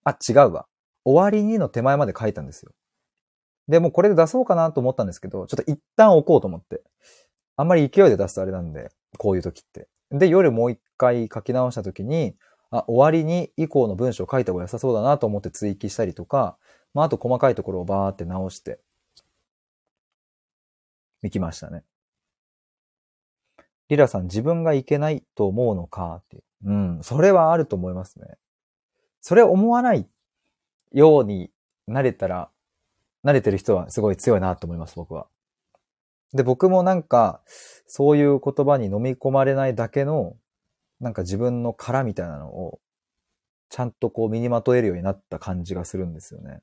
[0.05, 0.67] あ、違うわ。
[1.05, 2.73] 終わりにの手前まで書いたんですよ。
[3.69, 6.83] で、もうこれで出そうかなと思ったんですけど、ちょっと一旦置こうと思って。
[7.57, 9.89] あんまり勢いで出すとあれなんで、こういう時って。
[10.11, 12.37] で、夜もう一回書き直した時に、
[12.71, 16.57] あ、終わりに以降の文章を書いた方が良さそうだなと思って追記したりとか、
[16.95, 18.81] まあ、あと細かいところをバーって直して、
[21.23, 21.83] いきましたね。
[23.89, 26.73] リラさん、自分がいけないと思うのかってう。
[26.73, 28.27] ん、それはあると思いますね。
[29.21, 30.07] それ思わない
[30.93, 31.51] ように
[31.87, 32.51] なれたら、
[33.25, 35.27] 慣れてる人はすごい強いなと思います、僕は。
[36.35, 37.43] で、僕もなんか、
[37.87, 40.37] そういう言葉に飲み込まれないだけの、
[41.01, 42.81] なんか自分の殻みたいなのを、
[43.71, 46.61] ちゃんとこう身にまとえるようになった感じがするんですよね。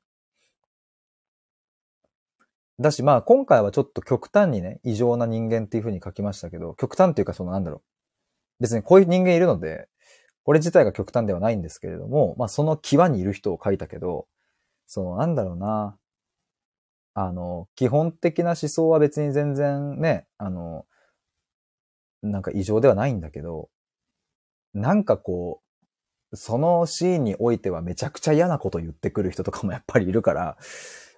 [2.80, 7.82] だし、まあ今回はちょっと極端にね、異常な人間っていう風に書きましたけど、極端っていうかそのなんだろう。
[8.60, 9.88] 別にこういう人間いるので、
[10.44, 14.26] これ自体が極端ではないんですけれども、まあその際にいる人を書いたけど、
[14.86, 15.96] そのなんだろうな。
[17.18, 20.84] あの、基本的な思想は別に全然ね、あの、
[22.22, 23.70] なんか異常ではないんだけど、
[24.74, 25.62] なんかこ
[26.32, 30.58] う、そのシーンにおいてはめちゃくちゃ嫌なこと言ってくる人とかもやっぱりいるから、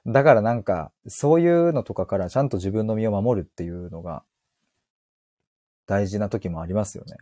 [0.07, 4.23] だからなんか、そういうのとかからちゃんと自分の身を守るっていうのが
[5.87, 7.17] 大事な時もありますよね。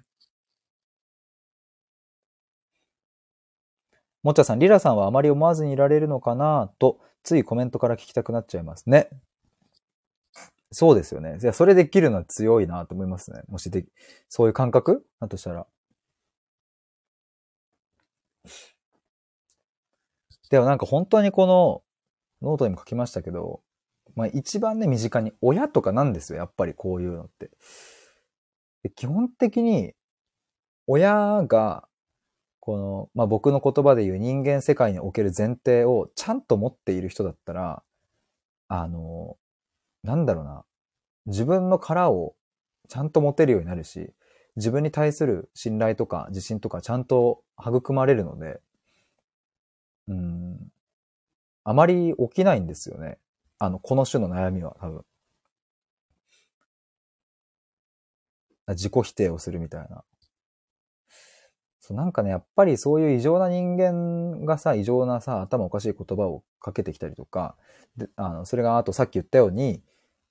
[4.23, 6.73] もっちゃさん、リラさんはあまり思わずにいられるのかな？
[6.81, 9.09] と、ついコメントから聞きたくなっちゃいますね。
[10.73, 11.39] そうですよね。
[11.41, 13.43] いや、それできるのは強いなと思いますね。
[13.49, 13.87] もしで、
[14.29, 15.07] そういう感覚？
[15.21, 15.67] だとしたら。
[20.51, 21.83] でもなんか本当にこの、
[22.43, 23.61] ノートにも書きましたけど、
[24.15, 26.39] まあ一番ね、身近に親とかなんですよ。
[26.39, 27.51] やっぱりこういうのって。
[28.83, 29.95] で基本的に、
[30.87, 31.89] 親が
[32.67, 37.85] この、まあ、僕の言葉で言う人間世界における前提をちゃんと持っている人だったら、
[38.67, 39.37] あの、
[40.03, 40.65] なんだろうな。
[41.27, 42.35] 自分の殻を
[42.89, 44.13] ちゃんと持てるようになるし、
[44.57, 48.61] 自分に対する信頼とか自信とかちゃんと育まれるので、
[50.09, 50.73] うん、
[51.69, 53.19] あまり起きないんですよね。
[53.59, 55.05] あの、この種の悩みは多分。
[58.69, 60.05] 自己否定をするみたいな。
[61.81, 67.57] そうなんかね、やっぱりそういう異常な人間がさ、異常なさ、頭おかしい言葉をかけてきたりとか、
[67.97, 69.83] であのそれがあとさっき言ったように、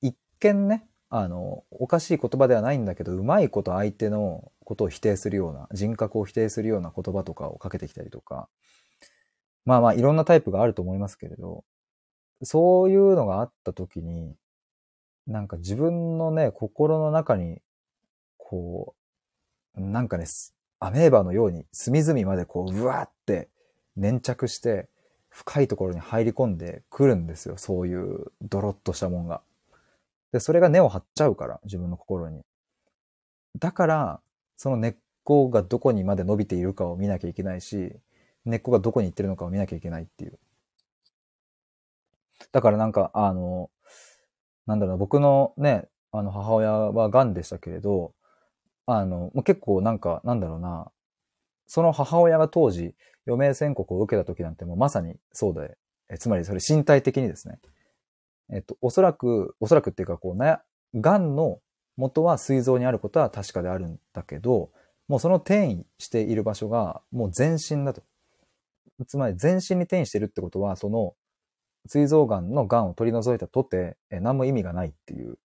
[0.01, 8.47] 一見ね、あの、おかしい言葉ではないんだけど、うまいこと相手のことを否定するような、人格を否定するような言葉とかをかけてきたりとか、
[9.65, 11.63] まあまあいろんなタイプがあると思いますけれど、
[12.43, 14.35] そういうのがあった時に、
[15.27, 17.61] なんか自分のね、心の中に、
[18.37, 18.95] こ
[19.75, 20.25] う、なんかね、
[20.79, 23.49] アメーバのように隅々までこう、うわーって
[23.95, 24.87] 粘着して、
[25.29, 27.57] 深いところに入り込んでくるんですよ。
[27.57, 29.41] そういうドロッとしたもんが。
[30.31, 32.41] で、それが根を張っちゃうから、自分の心に。
[33.59, 34.21] だから、
[34.55, 37.97] その根っこがどこにまで伸びているかを見なきゃいけないし、
[38.45, 40.37] 根っこがどこに行ってるのかを見なきゃいけないっていう。
[42.51, 43.69] だからなんか、あの、
[44.65, 48.13] なんだろう僕のね、あの、母親は癌でしたけれど、
[48.85, 50.91] あの、結構なんか、なんだろうな、
[51.67, 52.95] その母親が当時、
[53.27, 55.77] 余命宣告を受けた時なんてもうまさにそうで、
[56.09, 57.59] えつまりそれ身体的にですね。
[58.51, 60.59] えっと、おそらく、おそらくっていうか、こう、ね、
[60.93, 61.59] 癌の
[61.97, 64.69] 元は膵臓にあることは確かであるんだけど、
[65.07, 68.03] もうその転移している場所がもう全身だと。
[69.07, 71.15] つまり全身に転移してるってことは、その
[71.87, 75.37] 膵臓癌の癌を取り除いたとて、え何も意味がないっていう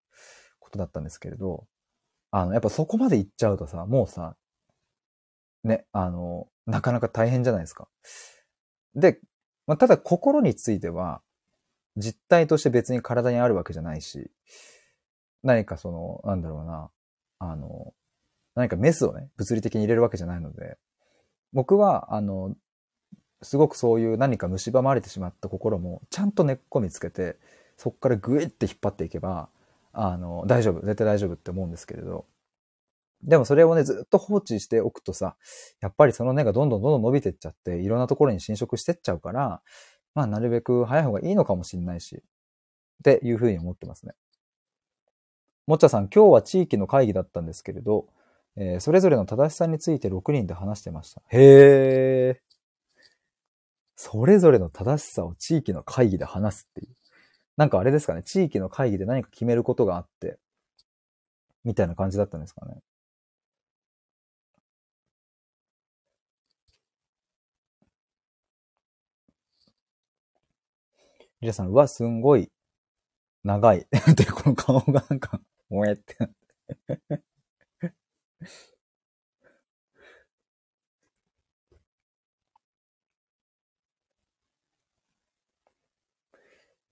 [0.59, 1.67] ことだったんですけれど、
[2.31, 4.37] あの、やっぱそこまで行っちゃうとさ、もうさ、
[5.65, 7.89] ね、あの、なかなか大変じゃないですか。
[8.95, 9.21] で、
[9.67, 11.23] まあ、ただ心については、
[11.97, 14.31] 実体として別に体にあるわけじゃないし、
[15.43, 16.91] 何かその、なんだろうな、
[17.39, 17.93] あの、
[18.55, 20.77] 何かメスをね、物理的に入れるわけじゃないので、
[21.53, 22.55] 僕は、あの、
[23.43, 27.37] すごくそういう何か蝕まれてしまった心も、ちゃんと根っこ見つけて、
[27.77, 29.49] そこからグイって引っ張っていけば、
[29.93, 32.27] あの、大丈夫、絶対大丈夫って思うんですけれど、
[33.23, 35.37] でもそれをね、ずっと放置しておくとさ、
[35.81, 39.63] やっぱりその根がどんどんどんどん伸びてっちゃって、いろんなところに侵食してっちゃうから、
[40.15, 44.13] まあ、なるべく早い方がいいのかもしれないし、っていうふうに思ってますね。
[45.67, 48.07] もっちゃさん、今日は地域の会議だったんですけれど、
[48.57, 51.23] えー、それぞれの正しさについて6人で話してました。
[51.29, 52.50] へー。
[54.03, 56.97] それぞれの正しさを地域の会議で話すっていう。
[57.59, 60.39] なんかあれですかね、地域の会議で何か決めることがあって、
[61.65, 62.81] みたいな感じだったんですかね。
[71.43, 72.51] リラさん、うわ、すんごい、
[73.45, 73.87] 長い。
[74.17, 76.37] で、この顔がなんか、もえってなって。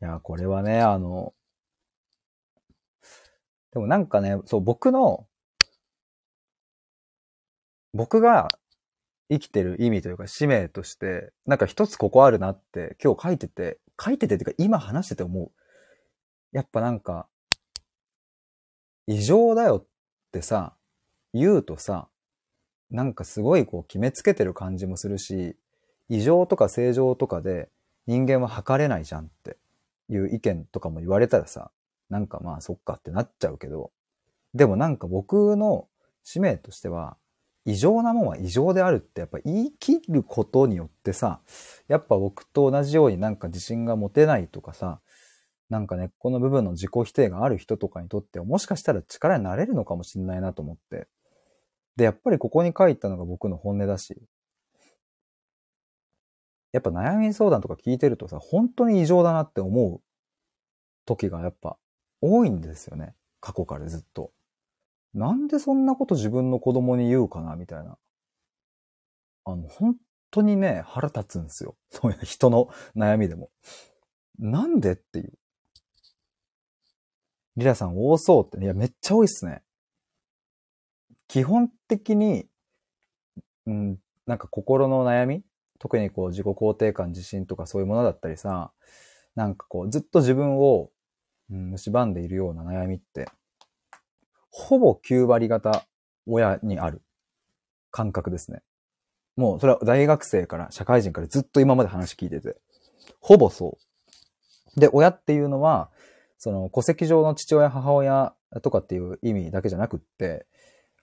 [0.00, 1.34] いや、これはね、あの、
[3.72, 5.26] でもなんかね、そう、僕の、
[7.92, 8.48] 僕が
[9.30, 15.50] 生きてる意味というか使命として、なんか一つここあるなって今日書いてて、書いててっていうか今話してて思う。
[16.52, 17.28] やっぱなんか、
[19.06, 19.86] 異常だよっ
[20.32, 20.76] てさ、
[21.34, 22.08] 言うとさ、
[22.90, 25.56] なんかすごいこう決めつけてる感じもするし、
[26.08, 27.68] 異常とか正常とかで
[28.06, 29.58] 人間は測れないじゃんって
[30.08, 31.70] いう意見とかも言われたらさ、
[32.08, 33.90] なんかまあそっかってなっちゃうけど、
[34.54, 35.88] でもなんか僕の
[36.22, 37.16] 使命としては、
[37.64, 41.40] 異常なもんは異常であるってやっぱ言い切ることによってさ、
[41.86, 45.00] やっぱ僕と同じようになんか自信が持てないとかさ、
[45.68, 51.08] なんか根っこの部分の自己否定がある人とかにとってはもしかしたら力になれるのかもしれないなと思って。
[51.96, 54.16] で、やっぱりここに書いたのが僕の本音だし、
[56.72, 60.00] やっぱ悩み相談とか聞いてるとさ、本当に異常だなって思う
[61.06, 61.78] 時がやっぱ
[62.20, 63.14] 多いんですよね。
[63.40, 64.32] 過去からずっと。
[65.14, 67.96] なんでそんなこと自分の子供に言うかなみたいな。
[69.44, 69.96] あの、本
[70.30, 71.76] 当にね、腹立つんですよ。
[71.90, 73.50] そういう人の悩みでも。
[74.38, 75.32] なんでっていう。
[77.56, 79.62] リラさん多そうって、いや、めっちゃ多いっすね。
[81.26, 82.46] 基本的に、
[83.66, 85.42] うん、なんか心の悩み
[85.78, 88.72] 特にこう自己肯定感、自信とかそういうものだったりさ、
[89.34, 90.90] なんかこうずっと自分を、
[91.50, 93.28] うん、蝕んでいるような悩みって、
[94.50, 95.86] ほぼ9割方
[96.26, 97.02] 親にある
[97.90, 98.62] 感覚ですね。
[99.36, 102.56] もうそれは大学生から社会人からずっと今まで話聞いてて。
[103.20, 103.78] ほぼそ
[104.76, 104.80] う。
[104.80, 105.90] で、親っていうのは、
[106.38, 110.46] その戸籍上の父親、母親とかっていう意味だけじゃなくって、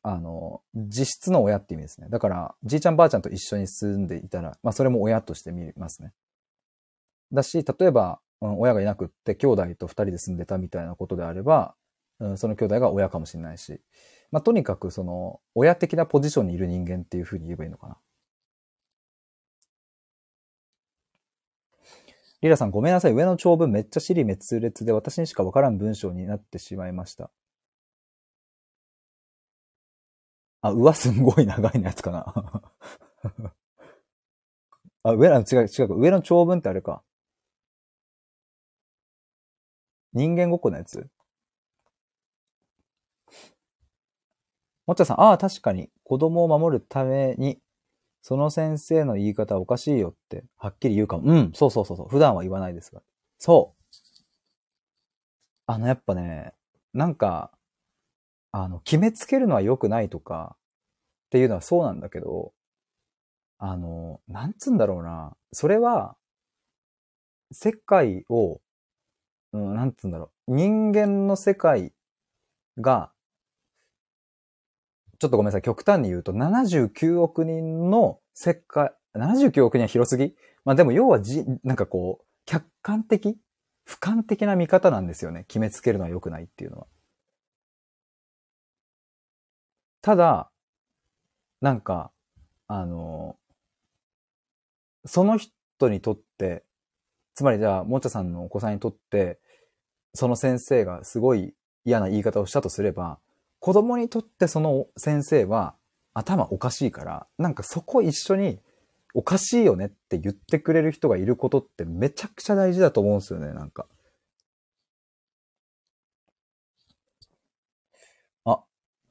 [0.08, 2.10] あの、実質の親って意味ですね。
[2.12, 6.14] だから、じいちゃんばあちゃんと一緒に住んでいたら、まあそれも親として見ますね。
[7.34, 11.74] だし、例えば、うん、親がいなくって兄弟と二人で住んでたみたいなことであれば、
[12.20, 13.82] うん、その兄弟が親かもしれないし、
[14.30, 17.98] まあとにかくその、親的なポジションにいる人間っていうふうに言えばいいのかな。
[22.44, 23.14] リラさんごめんなさい。
[23.14, 27.32] 上の長文めっちゃ尻滅裂で私にしかわからん文章になってしまいました。
[30.66, 32.34] あ、うわ、すんごい長いのやつかな。
[35.04, 36.00] あ、上の、違う、違う。
[36.00, 37.04] 上の長文ってあれか。
[40.14, 41.08] 人間ごっこのやつ？
[44.88, 47.60] もっちゃんさん、ああ、確かに、子供を守るために
[48.22, 51.32] その先生の言い方おかしいよって、はっきり言うかも。
[51.32, 52.08] うん、そうそうそうそう。
[52.10, 53.04] 普段は言わないですが。
[53.40, 53.84] そう。
[55.68, 56.54] あの、やっぱね、
[56.94, 57.52] なんか、
[58.58, 62.54] あの、決めつけるのは良くないとか、っていうのはそうなんだけど、
[63.58, 65.36] あの、なんつうんだろうな。
[65.52, 66.16] それは、
[67.52, 68.62] 世界を、
[69.52, 70.56] うん、なんつうんだろう。
[70.56, 71.92] 人間の世界
[72.80, 73.12] が
[75.20, 80.34] ちょっとごめんなさい、極端に言うと、79億人の世界、79億人は広すぎ？
[80.64, 83.38] まあでも要はじ、なんかこう、客観的
[83.86, 85.44] 俯瞰的な見方なんですよね。
[85.50, 86.88] 決めつけるのは良くないっていうのは。
[90.06, 90.52] ただ、
[91.62, 92.12] なんか、
[92.68, 93.38] あの、
[95.04, 96.64] その人にとって、
[97.34, 99.40] つまりじゃあ、もちゃさんのお子さんにとって、
[100.14, 103.18] その先生がすごい嫌な言い方をしたとすれば、
[103.60, 105.74] 子供にとってその先生は
[106.14, 108.60] 頭おかしいから、なんかそこ一緒に
[109.16, 113.88] おかしいよねって言ってくれる人がいることってめちゃくちゃ大事だと思うんですよね、なんか。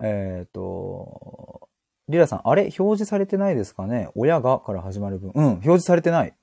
[0.05, 1.69] えっ、ー、と、
[2.09, 2.64] リラさん、あれ？
[2.79, 4.11] 表示されてないですかね？
[4.14, 5.33] 親がから始まる分。
[5.35, 6.35] うん、表示されてない。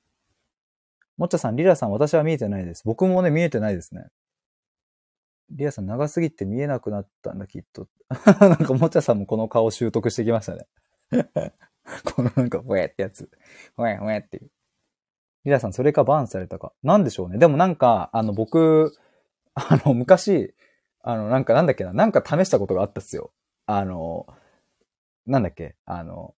[1.16, 2.82] もっちゃさん、リラさん、私は見えてないです。
[2.84, 4.06] 僕もね、見えてないですね。
[5.50, 7.86] リアさん長すぎて見えなくなったんだ、きっと。
[8.40, 10.66] なんか、もっちゃさんもこの顔を習得してきましたね。
[12.04, 13.30] このなんか、ほえってやつ。
[13.76, 14.50] ほえほえっていう。
[15.44, 16.72] リアさん、それかバンされたか。
[16.82, 17.38] なんでしょうね。
[17.38, 18.92] でもなんか、あの、僕、
[19.54, 20.54] あの、昔、
[21.02, 23.32] あの、なんかなんだっけな、なんか試したことがあったっすよ。
[23.66, 24.26] あの、
[25.26, 26.34] なんだっけ、あの、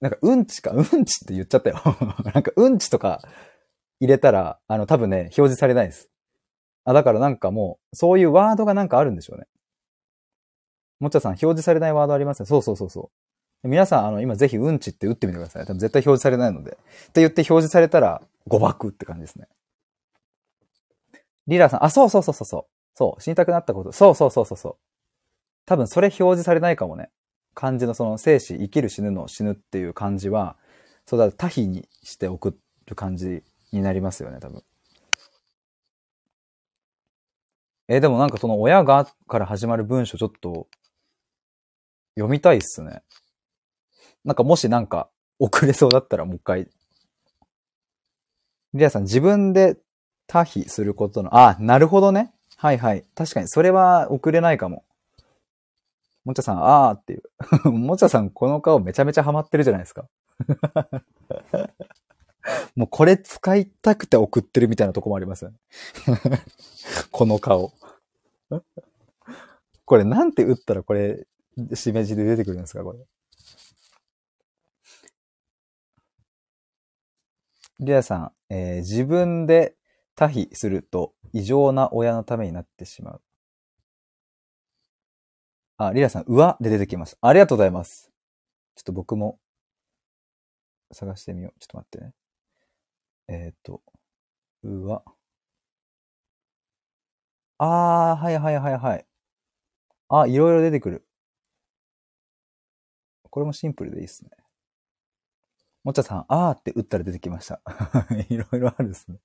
[0.00, 1.80] なんか、うんちか、 うんちって言っちゃったよ。
[2.34, 3.22] なんか、うんちとか
[4.00, 6.10] 入れたら、あの、多分ね、表示されないです。
[6.84, 9.46] あ、だからなんかもう、そういうワードがなんかあるんでしょうね。
[11.00, 12.46] もっちゃさん、表示されないワードありますね。
[12.46, 13.10] そうそうそうそ
[13.64, 13.68] う。
[13.68, 15.62] 皆さん、あの、今ぜひうんちって打ってみてください。
[15.66, 16.72] 多分絶対表示されないので。
[16.72, 16.74] っ
[17.12, 19.48] て言って表示されたら、誤爆って感じですね。
[21.46, 22.64] リラさん、あ、そうそうそうそうそう。
[22.94, 23.92] そう、死にたくなったこと。
[23.92, 24.76] そうそうそうそうそう。
[25.66, 27.10] 多分それ表示されないかもね。
[27.54, 30.56] 漢字のその生死、生きる死ぬの死ぬっていう漢字は、
[31.06, 34.62] そうだ、多比にして送る感じになりますよね、多分。
[37.88, 40.68] え、でもなんかその親がから始まる文章ちょっと
[42.14, 43.02] 読みたいっすね。
[44.24, 46.68] なんかもしなんか遅れそうだったらもう一回。
[48.74, 49.76] リアさん自分で
[50.26, 52.32] 他避することの、あ、なるほどね。
[52.56, 53.04] はいはい。
[53.14, 54.84] 確かにそれは遅れないかも。
[56.24, 57.22] もちゃさん、あーっていう。
[57.70, 60.08] もちゃさんこの顔めちゃめちゃハマってるじゃないですか。
[62.76, 65.56] もうこれ使いたくて送ってるみたいなとこもありますよね。
[67.10, 67.72] この顔。
[69.84, 71.26] これなんて打ったらこれ、
[71.74, 72.98] しめじで出てくるんですかこれ。
[77.80, 79.74] リアさん、えー、自分で
[80.14, 83.20] 他避すると異常な親のためになってしまう。
[85.86, 87.16] あ、リアさん、うわで出てきます。
[87.20, 88.10] ありがとうございます。
[88.76, 89.38] ちょっと僕も
[90.92, 91.60] 探してみよう。
[91.60, 92.14] ちょっと待ってね。
[93.28, 93.82] えっ、ー、と、
[94.64, 95.02] うわ。
[97.58, 97.64] あ
[98.12, 99.06] あ、はいはいはいはい。
[100.08, 101.06] あ、いろいろ出てくる。
[103.30, 104.30] これもシンプルでいいっすね。
[105.84, 107.60] もっちゃさん、あーって打ったら出てきました。
[108.28, 109.18] いろいろあるっすね。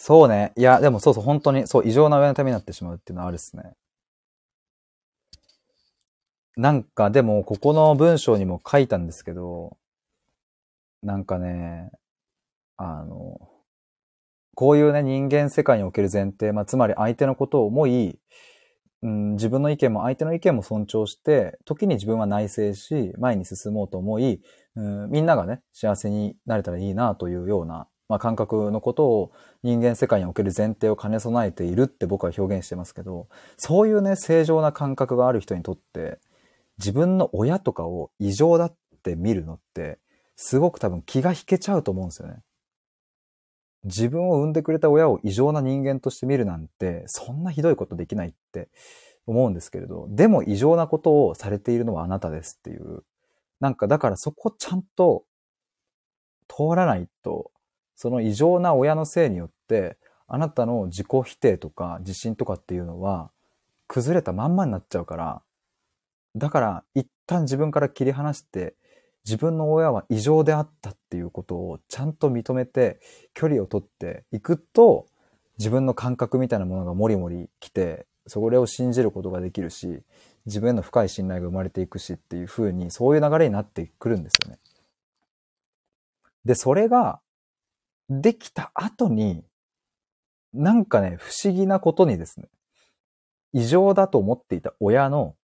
[0.00, 0.52] そうね。
[0.56, 3.74] いや、でもそうそう、本当に、そう、異常な上のためになってしまうっていうのはあるっすね。
[6.56, 9.76] なんか、でも、ここの文章にも書いたんですけど、
[11.02, 11.90] なんかね、
[12.76, 13.40] あの、
[14.54, 18.20] こういうね、人間世界における前提、まあ、つまり相手のことを思い、
[19.02, 24.40] うん、自分の意見も相手の意見も尊重して、時に自分は内省し、前に進もうと思い、
[24.76, 29.32] うん、みんながね、幸せになれたらいいなというような、まあ、感覚のことを
[29.62, 36.18] 人間世界における前提を兼ね備えているって僕は表現してますけど、そういうね、正常な感覚がある人にとって、
[36.78, 39.98] 自分の親とかを異常だって見るのって、
[40.36, 42.42] すごく多分気が引けちゃうと思うんですよね。
[43.84, 48.68] 自分を産んでくれた親を異常な人間として見るなんて、そんなひどいことできないって
[49.26, 53.04] 思うんですけれど、でも異常なことをされているのはあなたですっていう。
[53.60, 55.24] なんかだからそこちゃんと
[56.48, 57.50] 通らないと、
[57.98, 63.32] その異常な親のせいによって、あなたの自己否定とか自信とかっていうのは
[63.88, 65.42] 崩れたまんまになっちゃうから、
[66.36, 68.76] だから一旦自分から切り離して
[69.24, 73.00] 自分の親は異常であったっていうことをちゃんと認めて
[73.34, 75.06] 距離を取っていくと
[75.58, 80.02] 自分の感覚みたいなものがもりもり来てそれを信じることができるし
[80.46, 84.58] 自分への深い信頼が生まれていくしっていう風にそういう流れになってくるんですよね。
[86.44, 87.20] で、それが
[88.08, 89.44] できた後に
[90.54, 92.48] なんかね、不思議なことにですね、
[93.52, 95.34] 異常だと思っていた親の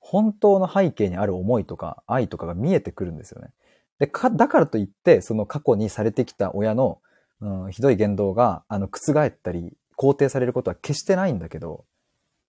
[0.00, 3.48] 本当の背景にある思いとか愛とかが見えてくるんですよね。
[3.98, 7.00] で、か、だからといって、その過去にされてきた親の、
[7.40, 11.84] うん、ひどい言動が、あの、覆ったり、肯定されることは決してないんだけど、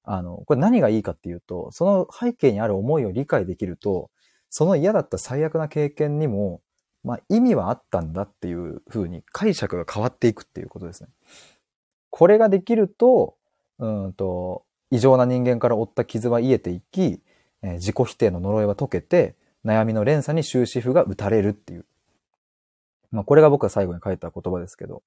[0.03, 4.09] あの、これ何がいいかっていうと、その背景にある思いを理解できると、
[4.49, 6.61] その嫌だった最悪な経験にも、
[7.05, 11.09] まあ意味はあったんだっていう風に解釈が変わっていくっていうことですね。
[12.09, 13.35] これができると、
[13.79, 17.19] うんと、異常な人間から負った傷は癒えていき、
[17.61, 19.35] えー、自己否定の呪いは解けて、
[19.65, 21.85] 悩みの連鎖に終止符が打たれるっていう。
[23.11, 25.03] まあ、これが僕が最後に書いた言葉ですけど。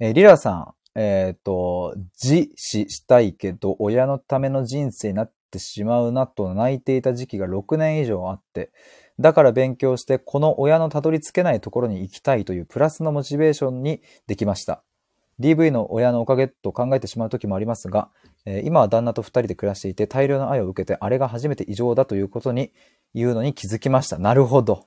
[0.00, 8.70] えー、リラさん、えっ、ー、と、自死したいけど、親のための人生になってしまうなと泣いていた時期が6年以上あって、
[9.20, 14.82] だから勉強して、この親のたどり着けないところに行きたいというプラスのモチベーションにできました。
[15.40, 18.08] DV の親のおかげと考えてしまう時もありますが、
[18.44, 22.72] えー、今は旦那と二人で暮らしていて大量の愛を受けて、あれが初めて異常だということに
[23.14, 24.18] 言うのに気づきました。
[24.18, 24.86] なるほど。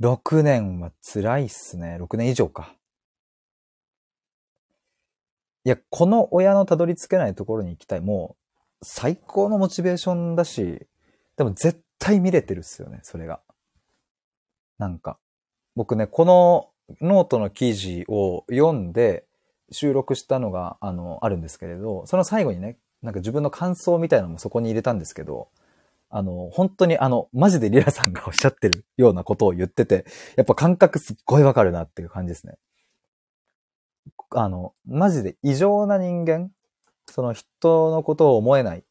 [0.00, 1.96] 6年は辛いっすね。
[2.00, 2.74] 6年以上か。
[5.64, 8.00] いや、この親のたどり着けないところに行きたい。
[8.00, 8.36] も
[8.80, 10.88] う、最高のモチベーションだし、
[11.44, 13.40] でも絶対見れてるっすよね、それが。
[14.78, 15.18] なんか。
[15.74, 16.68] 僕ね、この
[17.00, 19.24] ノートの記事を読んで
[19.70, 25.48] 収録したのが、あの、あるんですけれど、その最後にね、なんか自分の感想みたいなのもそこに入れたんですけど、
[26.10, 30.04] あの、本当にあの、マジでリラさんがおっしゃってるようなことを言ってて、
[30.36, 32.58] やっぱ感覚すっごいわかるなっていう感じですね。
[34.30, 36.50] あの、マジで異常な人間、
[37.06, 38.84] その人のことを思えない、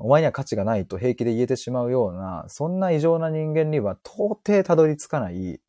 [0.00, 5.60] お前には価値がないと平気で言えてしまうような、そんな異常な人間には到底たどり着かない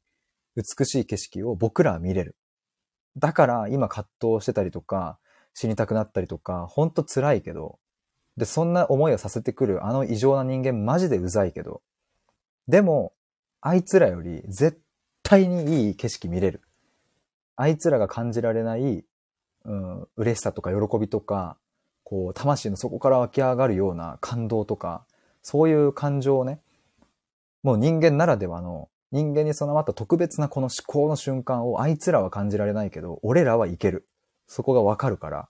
[0.55, 2.35] 美しい景色を僕らは見れる。
[3.17, 5.19] だから今葛藤してたりとか、
[5.53, 7.79] 死にたくなったりとか、ほんと辛いけど、
[8.37, 11.81] で、そんな思いをさせてくるあの異常な人間マジでうざいけど、
[12.67, 13.13] でも、
[13.61, 14.79] あいつらより絶
[15.23, 16.61] 対にいい景色見れる。
[17.55, 19.03] あいつらが感じられない、
[19.65, 21.57] うん、嬉しさとか喜びとか、
[22.09, 25.05] こう、魂の底から湧き上がるような感動とか、
[25.41, 26.61] そういう感情をね、
[27.63, 34.07] もう人間ならではの人間に備わった特別なこの思考の瞬間をあいつらは感じられないけど、俺らはいける。
[34.47, 35.49] そこがわかるから。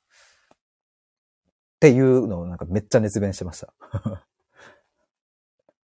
[1.76, 3.72] っていうのをなんかめっちゃ熱弁してました。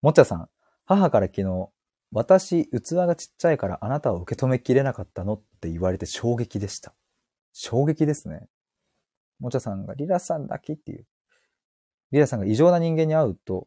[0.02, 0.50] もっちゃさん、
[0.84, 1.68] 母から昨日、
[2.10, 5.34] 私、器がちっちゃいからあなたを受け止めきれなかったの？
[5.34, 6.92] って言われて衝撃でした。
[7.52, 8.48] 衝撃ですね。
[9.38, 11.06] もちゃさんがリラさんだけっていう。
[12.12, 13.66] リラさんが異常な人間に会うと、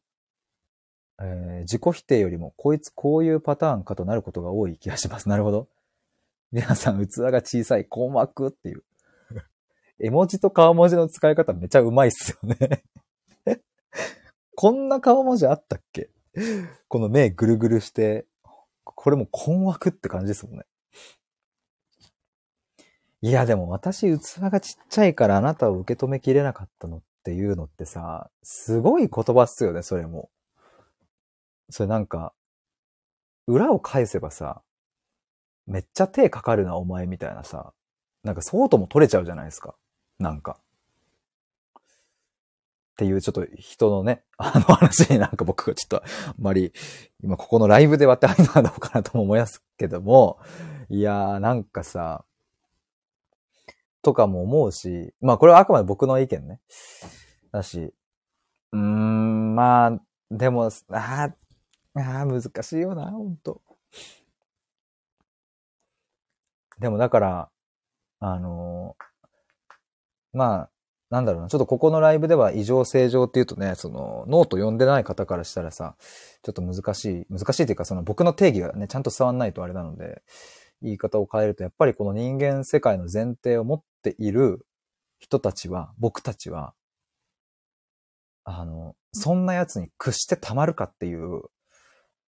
[1.22, 5.28] えー、自己否定よりも、こいつこういうパターンかとなることが多い気がします。
[5.30, 5.68] なるほど。
[6.52, 8.84] 皆さん、器が小さい、硬膜っていう。
[10.00, 12.84] 絵文字と顔文字の使い方めちゃうまいっすよね
[14.56, 16.10] こんな顔文字あったっけ？
[16.88, 18.26] この目ぐるぐるして、
[18.84, 20.66] これも困惑って感じですもんね。
[23.22, 30.30] いや、でも私、器がちっちゃいからあなたを受け止めきれなかったのっていうのってさ、すごい言葉っすよね、それも。
[31.70, 32.34] それなんか、
[33.46, 34.62] 裏を返せばさ、
[35.68, 37.74] めっちゃ手かかるな、お前みたいなさ、
[38.24, 39.76] なんかそうとも取れちゃうじゃないですか。
[40.18, 40.60] なんか。
[41.76, 41.82] っ
[43.00, 46.74] ていうちょっと人のね、 あの話になんか僕がちょっとあんまり、
[47.22, 50.40] 今ここのライブで割ってあるのはどうかなとも思いますけども、
[50.90, 52.26] いやーなんかさ、
[54.10, 56.60] とかも思うし、まあこれはあくまで僕の意見ね。
[57.52, 57.94] だし、
[58.72, 60.02] うーん、まあ、
[60.32, 61.30] でも、あ
[61.94, 63.62] あ、難しいよな、ほんと。
[66.80, 67.50] でもだから、
[68.20, 70.70] あのー、まあ、
[71.12, 75.96] なんだろうな、ちょっとここのライブでは異常正常って言うとね、その、ノート読んでない方からしたらさ、
[76.42, 80.24] ちょっと難しい、難しいというか、その僕の定義がね、ちゃんと伝わんないとあれなので、
[80.82, 84.66] 言い方を変えると、やっぱりこの人間世界の前提を持っている
[85.20, 86.74] 人たちは、僕たちは、
[88.44, 91.44] あの、そんな奴に屈してたまるかっていう、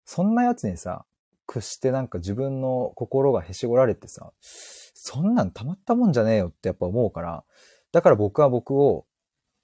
[0.05, 1.05] そんな奴にさ、
[1.47, 7.45] 屈してなんか自分の心がへし折られてさ、そんなんたまったもんじゃねえよってやっぱ思うから、
[7.93, 9.07] だから僕は僕を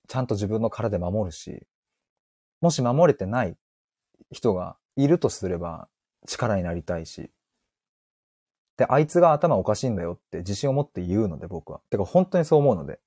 [0.08, 1.66] ちゃんと自分の殻で守るし、
[2.60, 3.56] もし守れてない
[4.30, 5.88] 人がいるとすれば
[6.26, 7.30] 力になりたいし、
[8.76, 11.80] で、あいつが頭おかしいんだよって自信を持って言うので僕は。
[11.90, 13.00] てか本当にそう思うので、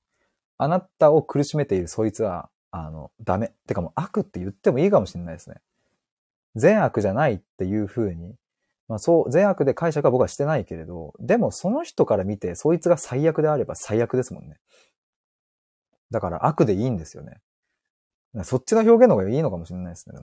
[0.57, 3.53] あなたを苦しめているそいつは、あの、ダメ。
[3.67, 5.57] てかもう悪って言ってもいいかもしれないですね。
[6.55, 8.35] 善悪じゃないっていう風に、
[8.87, 14.57] まあそう、善悪で解釈は僕はしてないけれど、でもその人から見てそいつが最悪であれば最悪ですもんね。
[16.11, 17.37] だから悪でいいんですよね。
[18.43, 20.19] そっちの表現の方がいいのかもしれないですね、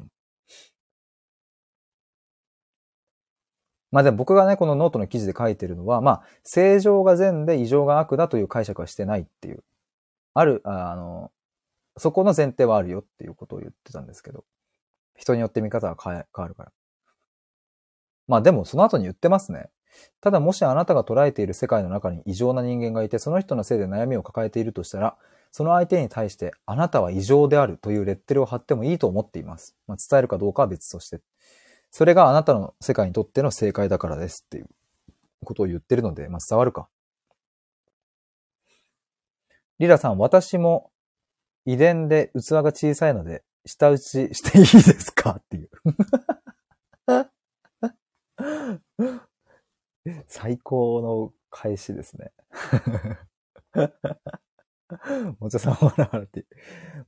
[3.93, 9.65] まあでも僕がね、このノートの記事で書いてるのは、まあ、正常が善で異常が悪だという解釈はしてないっていう。
[10.35, 11.31] ある、あの、
[11.97, 14.45] そこの前提はあるよっていうことを言ってたんですけど。
[15.17, 16.73] 人によって見方が変わるから。
[18.29, 19.71] まあでもその後に言ってますね。
[20.21, 25.17] ただもしあなたが捉えている世界の中に異常な人間がいて、その人のせいで悩みを抱えているとしたら、
[25.53, 29.75] その相手に対してあなたは異常であるというレッテルを貼ってもいいと思っています。
[29.87, 31.21] まあ、伝えるかどうかは別として。
[31.91, 34.67] それがあなたの世界にとっての正解だからですっていう
[35.45, 36.89] ことを言ってるので、まあ、伝わるか。
[39.79, 40.91] リラさん、私も
[41.67, 45.71] 遺伝で器が小さいので、舌打ちしていいですかっていう。
[50.29, 52.33] 最高の返しですね。
[55.41, 56.47] もちゃさん笑われて。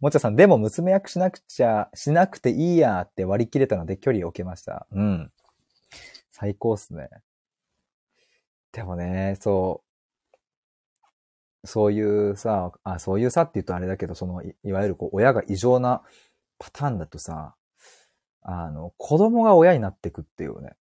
[0.00, 4.86] もちゃさん、でも娘役しなくちゃ、しなくていいやって割り切れたので距離を置けました。
[4.90, 5.32] うん。
[6.30, 7.08] 最高っすね。
[8.72, 9.82] でもね、そ
[11.64, 16.02] う、そういうさ、あ、そういうさって言うとあれだけど、その、いいわゆるこう、親が異常な
[16.58, 17.54] パターンだとさ、
[18.42, 20.76] あの、子供が親になってくっていうね、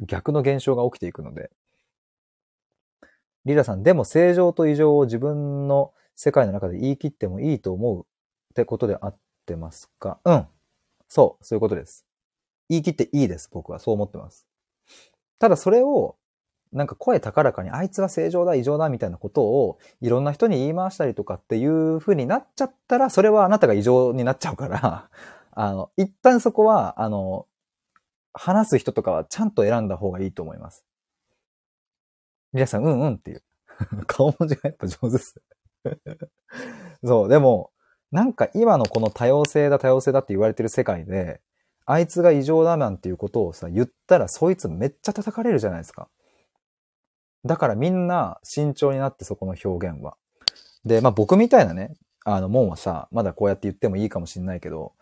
[0.00, 1.50] 逆の現象が起きていくので、
[3.44, 8.04] リラさん、でも正常と異常を自分の世界の中で言い切ってもいいと思うっ
[8.54, 10.18] てことで合ってますか？
[10.24, 10.46] うん。
[11.08, 12.06] そう、そういうことです。
[12.68, 13.48] 言い切っていいです。
[13.52, 14.46] 僕はそう思ってます。
[15.38, 16.16] ただそれを、
[16.72, 25.10] なんか声高らかに、あいつは正常だ、異常だ、みたいなことを、いろんな人に言い回したりとかっていう風になっちゃったら、それはあなたが異常になっちゃうから、
[25.52, 27.46] あの、一旦そこは、あの、
[28.34, 30.84] 話す人とかはちゃんと選んだ方がいいと思います。
[32.52, 33.42] 皆さん、うんうんっていう。
[34.06, 35.40] 顔文字がやっぱ上手です。
[37.04, 37.70] そう、でも、
[38.10, 41.40] なんか今のこの多様性だ多様性だって言われてる世界で、
[41.86, 46.08] あいつが異常だなんていうことをさ、言ったらそいつめっちゃ叩かれるじゃないですか。
[47.44, 50.16] だからみんな慎重になってそこの表現は。
[50.84, 54.92] で、まあ僕みたいなね、あの、もんはさ、まだこうやって言ってもいいかもしんないけど、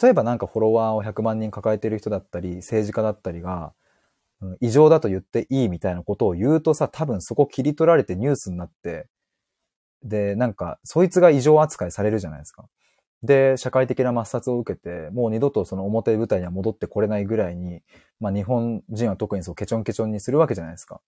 [0.00, 3.72] 例えばなんかフォロワーを100万人抱えてる人だったり、政治家だったりが、
[4.60, 9.08] 異常だと言っていいみたいなことを言うとさ、多分そこ切り取られてニュースになって、
[10.02, 12.68] で、なんか、そいつが異常扱いされるじゃないですか。
[13.22, 17.82] で、社会的な抹殺を受けて、もう二度とその表舞台には戻ってこれないぐらいに、
[18.18, 21.00] まあ日本人は特にそうケチョンケチョンにするわけじゃないですか。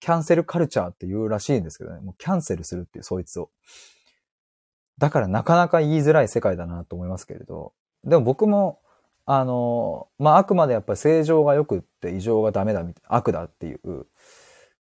[0.00, 2.00] キャンセルカルチャーって言うらしいんですけどね。
[2.00, 3.50] もうキャンセルするっていう、そいつを。
[4.98, 7.74] だからなかなか言いづらい世界だなと思いますけれど。
[8.04, 8.80] でも僕も、
[9.26, 14.06] あの、まあ、あくまでやっぱり正常が良くって異常がダメだ、悪だっていう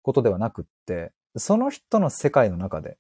[0.03, 2.97] ことではなくって、その人の世界の中で、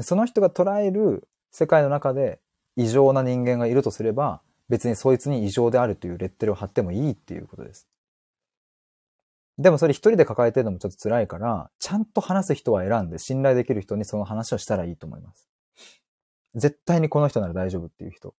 [0.00, 2.40] その人が捉える世界の中で
[2.76, 7.88] 異常な人間がいるとすれば、別にそいつに異常であるというレッテルを貼ってもいいっていうことです。
[9.58, 15.48] でもそれ一人で抱えてるのもちょっと辛いから、ちゃんと話す人は選んで信頼できる人にその話をしたらいいと思います。
[16.54, 18.34] 絶対にこの人なら大丈夫っていう人。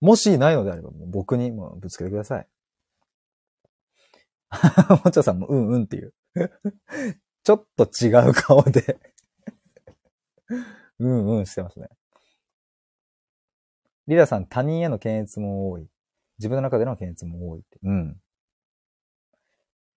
[0.00, 2.46] もしないのであれば、もう僕にもぶつけてください。
[5.04, 6.14] もちょさんもうんうんっていう
[7.48, 8.98] ちょっと違う顔で
[11.00, 11.88] うんうんしてますね。
[14.06, 15.88] リラさん、他人への検閲も多い。
[16.38, 17.78] 自分の中での検閲も多いって。
[17.82, 18.20] うん。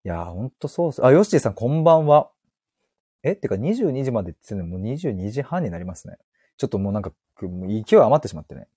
[0.04, 1.02] いやー、ほんとそうっす。
[1.02, 2.30] あ、ヨッシーさん、こんばんは。
[3.22, 6.18] えってか22時までって言ってもう22時半になりますね。
[6.58, 8.68] ちょっともうなんか、もう勢い余ってしまってね。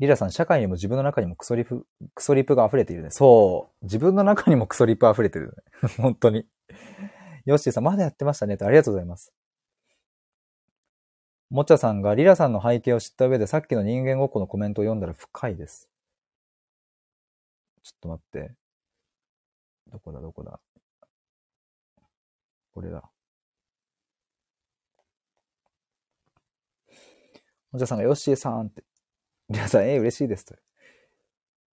[0.00, 3.10] リラさん、社会にも自分の中にもクソリプ、クソリプが溢れているね。
[3.10, 3.84] そう。
[3.84, 5.88] 自分の中にもクソリプ溢れてるね。
[5.96, 6.46] 本当に。
[7.44, 8.64] ヨッシーさん、まだやってましたねって。
[8.64, 9.32] ありがとうございます。
[11.50, 15.88] もちゃさんがリラさんの背景を知った上でさっきの人間ごっこのコメントを読んだら深いです。
[17.82, 18.54] ちょっと待って。
[19.92, 20.20] どこだ？
[20.20, 20.58] どこだ？
[22.72, 23.08] これだ。
[27.70, 28.82] もちゃさんがヨッシーさんって。
[29.50, 30.56] リラさん、えー、嬉しいですと。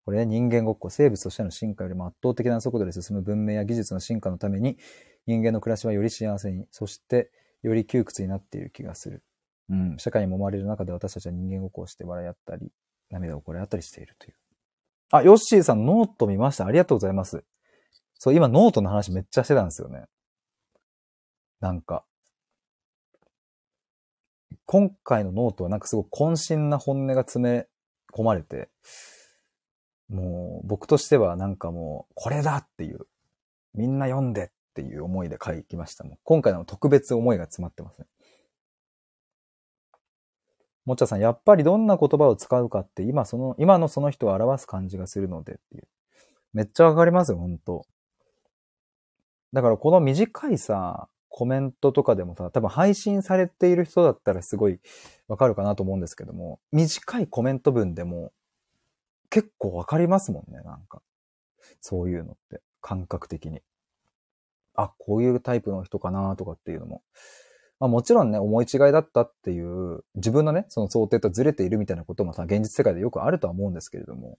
[0.06, 4.78] これね、人間ごっこ、生物としての進化よりも圧倒的な速度で進む文明や技術の進化のために、
[5.28, 7.32] 人間の暮らしはより幸せに、そして
[7.62, 9.24] より窮屈になっている気がする。
[9.70, 12.72] うん、社会に揉まれる中で私たちは人間ごっこをして笑い合ったり、
[13.10, 14.34] 涙をこれ合ったりしているという。
[15.12, 16.66] あ、ヨッシーさんノート見ました？
[16.66, 17.44] ありがとうございます。
[18.16, 20.06] そう、今ノートの話めっちゃしてたんですよね。
[21.60, 22.04] なんか。
[24.66, 27.68] 今回のノートはなんかすごく渾身な本音が詰め
[28.14, 28.70] 込まれて、
[30.12, 33.08] もう僕としてはなんかもうこれだっていう、
[33.74, 36.18] みんな読んでっていう思いで書きましたもん。
[36.24, 38.06] 今回の特別思いが詰まってますね。
[40.86, 45.88] もっちゃさん、やっぱりどんな言葉を使うかって今その、今のその人を表す感じがするのでっていう。
[46.54, 47.86] めっちゃわかりますよ、ほんと。
[49.54, 54.80] だからこの短いさ、コメントとかでもさ、多分配信されている人だったらすごい
[55.30, 58.34] わかるかなと思うんですけども、短いコメント文でも
[59.32, 61.02] 結構わかりますもんね、なんか。
[61.80, 63.62] そういうのって、感覚的に。
[64.76, 67.02] あ、こういうタイプの人かなとかっていうのも。
[67.80, 74.38] まあもちろんね、思い違いだったっていう、自分のね、その想定とずれているみたいなこともさ、現実世界でよくあるとは思うんですけれども、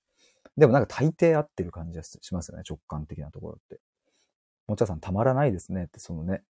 [0.57, 3.81] でもなんか大抵合ってる感じがしますよね、直感的なところって。
[4.69, 6.43] もちゃさんたまらないですねって、そのね。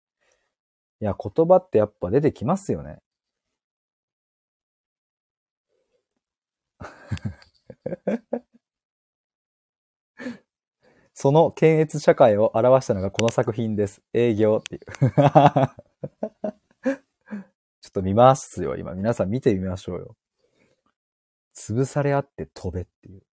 [1.02, 3.00] いや、言葉ってやっぱ出てきますよね。
[11.14, 14.02] その検閲社会を表したのがこの作品です。
[14.14, 14.82] 営業っていう。
[17.82, 18.94] ちょっと見ますよ、今。
[18.94, 20.16] 皆さん見てみましょうよ。
[21.54, 23.24] 潰され合って飛べっていう。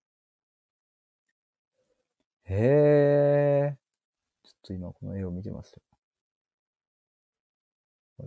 [2.45, 3.79] へえ。
[4.43, 5.83] ちょっと今この絵を見てますよ。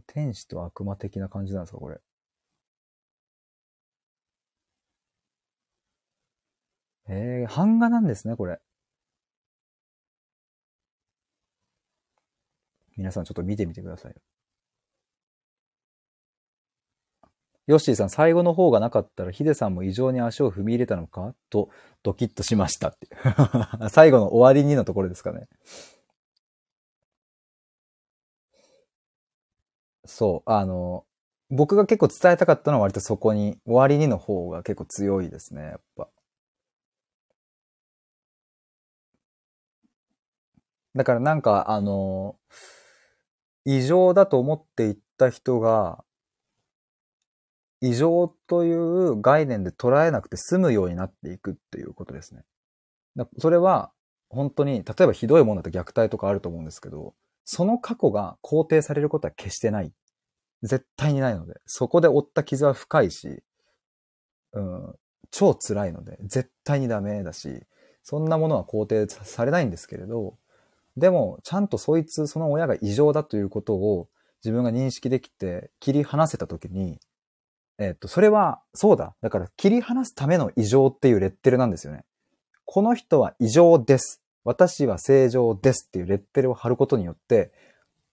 [0.07, 1.99] 天使と悪魔的な感じなんですか、これ。
[7.07, 8.59] えー、版画なんですね、これ。
[12.97, 14.15] 皆さんちょっと見てみてください。
[17.67, 21.33] ヨッシーさん、最後の方がなかったらヒデさんも異常に足を踏み入れたのか？
[21.49, 21.69] と
[22.03, 23.07] ドキッとしましたって。
[23.89, 25.47] 最後の終わりにのところですかね。
[30.05, 31.05] そう、あの、
[31.49, 36.09] 僕が結構伝えたかったのは割とそこに、終わりにの方が結構強いですね、やっぱ。
[40.95, 42.35] だからなんか、あの、
[43.65, 46.03] 異常だと思っていった人が、
[47.81, 52.43] 異常という概念で捉えなくて済むようになっていくっていうことですね。
[53.39, 53.91] それは、
[54.29, 59.91] 本当に、例えばひどいものだと虐待とかあると思うんですけど、その過去が肯定されることは決してない。
[60.63, 63.43] 絶対にないので、そこで負った傷は深いし、
[64.53, 64.95] うん、
[65.31, 67.63] 超辛いので、絶対にダメだし、
[68.03, 70.37] そんなものは肯定されないんですけれど、
[71.01, 74.07] でも、ちゃんとそいつ、その親が異常だということを
[74.43, 76.99] 自分が認識できて切り離せたときに、
[77.79, 79.15] えっと、それは、そうだ。
[79.19, 82.05] だから切り離すための異常っていうレッテルなんですよね。
[82.65, 84.21] この人は異常です。
[84.43, 87.51] 私は正常ですっていうレッテルを貼ることによって、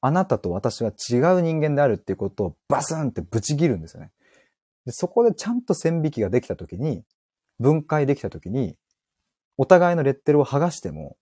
[0.01, 4.13] あなたと私は違う人間であるっていうことをバスンってぶち切るんですよね。
[4.87, 7.05] でそこでちゃんと線引きができたときに、
[7.59, 8.77] 分解できたときに、
[9.59, 11.19] お互いのレッテルを剥がしても、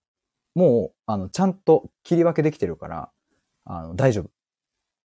[0.57, 3.11] もう、あの、ちゃんと切り分けできてるから、
[3.63, 4.31] あの、大丈夫。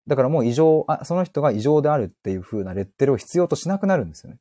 [0.07, 4.39] だからもう異常、あ、その人が異常であるっていう風なレッテルを必要としなくなるんですよね。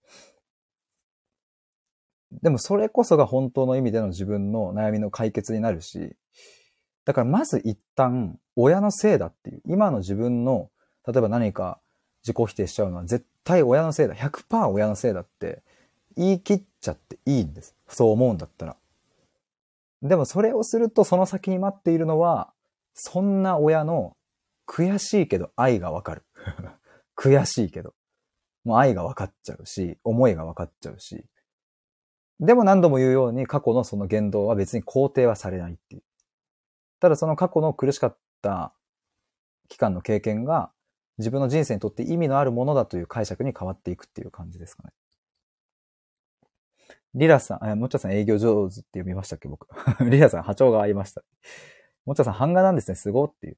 [2.43, 6.15] でもそれこそが本当の意味での自分の悩みの解決になるし、
[7.05, 10.71] だからまず一旦親のせいだっていう、今の自分の、
[11.09, 11.81] 例えば何か
[12.23, 14.15] 自己否定しちゃうのは絶対親のせいだ。
[14.15, 15.65] 100%親のせいだって
[16.17, 17.75] 言い切っちゃっていいんです。
[17.89, 18.77] そう思うんだったら。
[20.03, 22.53] でもそれをするとその先に待っているのは、
[22.95, 24.17] そんな親の
[24.67, 26.25] 悔しいけど愛がわかる。
[27.17, 27.95] 悔しいけど。
[28.65, 31.25] もう愛が分かっちゃうし、思いが分かっちゃうし。
[32.41, 36.03] でも何度も言うように過去のその言動は別に肯定はされないっていう。
[37.01, 38.75] ただその過去の苦しかった
[39.69, 40.73] 期間の経験が
[41.19, 44.93] 自分の人生にとって意味のあるものだという解釈に変わっていくっていう感じですかね。
[47.15, 49.67] リラさん、え、もっちゃさん営業上手って読みましたっけ僕。
[50.09, 51.23] リラさん波長が合いました。
[52.07, 53.57] もっちゃさん版画なんですね、すごっていう。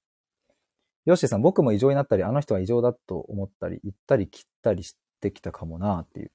[1.04, 6.32] ヨッシーさん、僕も異常になったり、あの人は異常だと思ったり、言ったり切ったりしてきたかもなっていう。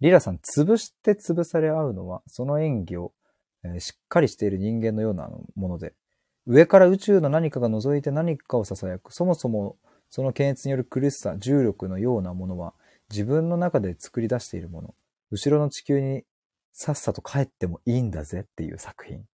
[0.00, 3.12] リラさん、潰して潰され合うのは、その演技を、
[3.62, 5.94] えー、しっかりしている人間のようなもので、
[6.46, 9.78] 上から宇宙の何かが覗いて何かを囁く、そもそも
[10.10, 12.74] その検閲による苦しさ、重力のようなものは、
[13.10, 14.94] 自分の中で作り出しているもの。
[15.30, 16.24] 後ろの地球に
[16.72, 19.24] さっさと帰ってもいいんだぜっていう作品。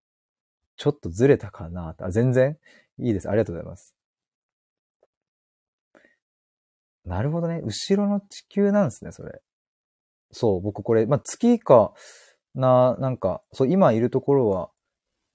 [0.77, 2.57] ちょっとずれたかなあ、全然
[2.99, 3.29] いいです。
[3.29, 3.95] ありがとうございます。
[7.05, 7.61] なるほどね。
[7.65, 9.41] 後ろの地球なんですね、それ。
[10.31, 11.93] そう、僕これ、まあ、月か
[12.55, 14.71] な、なんか、そう、今いるところは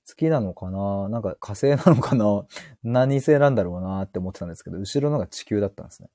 [0.06, 2.46] 月なのかななんか火星なのかな
[2.84, 6.10] 何星なんだろうなって思ってたんですけど、後ろのが地球だったんですね。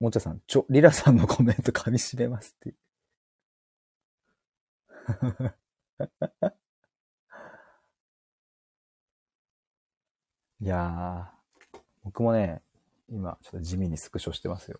[0.00, 2.74] もちゃさん、ちょ、リラさんのコメント噛み締めますって。
[10.60, 12.62] いやー、僕もね、
[13.08, 14.78] 今、ちょっと地味にスクショしてますよ。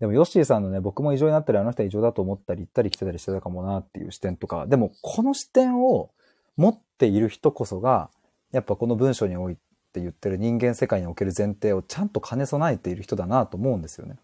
[0.00, 6.10] でも、ヨッシーさんのね、僕も異常になったり、あの人は異常だと思ったり、行ったり来てたりしてたかもなっていう視点とか、でも、この視点を
[6.56, 8.10] 持っている人こそが、
[8.52, 14.16] やっぱこの文章においてって言ってる人間世界における前提をちゃんと兼ね備えている人だなと思うんですよね。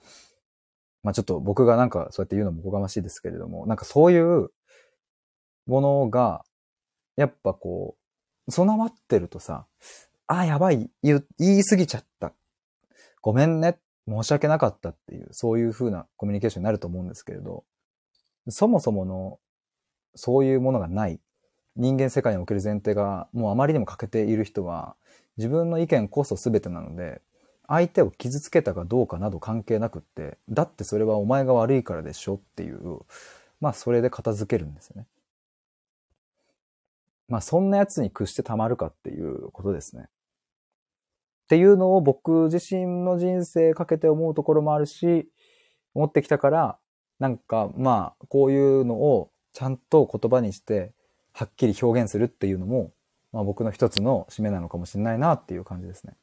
[1.03, 4.51] まあちょっと僕がなんかそうやって言うのもおこがましいですけれども、なんかそういう
[5.67, 6.45] ものが、
[7.17, 7.97] やっぱこ
[8.47, 9.67] う、備わってるとさ、
[10.29, 12.33] あ、やばい、言い過ぎちゃった。
[13.21, 17.65] ごめんね、申し訳なかったっていう、そういう風なコミュニケーションになると思うんですけれど、
[18.49, 19.39] そもそもの、
[20.15, 21.21] そういうものがない、
[21.75, 24.97] 人間世界における前提がもうあまりにも欠けている人は、
[25.37, 27.21] 自分の意見こそ全てなので、
[27.69, 33.01] 相手を傷つけたかどうかなど関係なくって、だってそれはお前が悪いからでしょっていう、
[33.61, 35.07] まあそれで片付けるんですよね。
[37.29, 40.05] まあそんな奴に屈してたまるかっていうことですね。
[40.05, 40.07] っ
[41.49, 45.29] ていうのを僕自身の人生かけて思うところもあるし、
[45.95, 46.79] 思ってきたから、
[47.19, 50.93] なんかまあこういうのをちゃんと言葉にして
[51.33, 52.93] はっきり表現するっていうのも、
[53.37, 56.15] まあ僕の一つの使命なのかもしれないなっていう感じですね。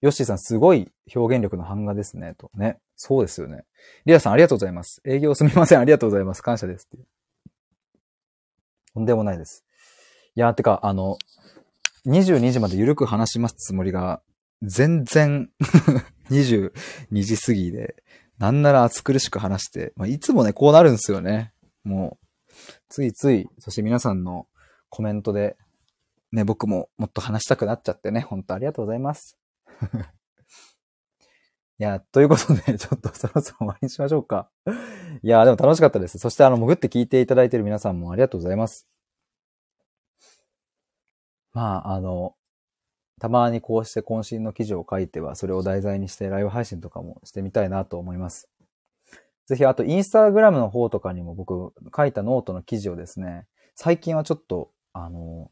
[0.00, 2.34] ヨッシーさん、すごい表現力の版画ですね。
[2.38, 2.78] とね。
[2.94, 3.64] そうですよね。
[4.06, 5.02] リアさん、ありがとうございます。
[5.04, 5.80] 営業すみません。
[5.80, 6.42] ありがとうございます。
[6.42, 6.88] 感謝です。
[8.94, 9.64] とんでもないです。
[10.36, 11.18] いやー、てか、あの、
[12.06, 14.22] 22時までゆるく話しますつもりが、
[14.62, 15.50] 全然
[16.30, 16.70] 22
[17.24, 17.96] 時過ぎで、
[18.38, 21.52] なんなら暑苦しく話して、まあ、いつもね、こうなるんですよね。
[21.82, 22.26] もう、
[22.88, 24.46] ついつい、そして皆さんの
[24.92, 25.56] コメントで、
[26.32, 29.38] ね、僕ももっと話したくなっちゃってね、本当ありがとうございます。
[31.78, 34.50] いや、ということで、 ちょっとそろそろ終わりにしましょうか。
[35.22, 36.18] いや、でも楽しかったです。
[36.18, 38.86] そして、あの、潜って聞いていただいている皆さんもありがとうございます。
[41.54, 42.36] まあ、あの、
[43.18, 48.50] たまにこうして渾身の記事を書いては、それを題材にしてライブ配信とかもしてみたいなと思います。
[49.46, 55.50] ぜひ、あと、インスタグラムの方とかにも僕、書いたノートの記事をですね、最近はちょっと、あの、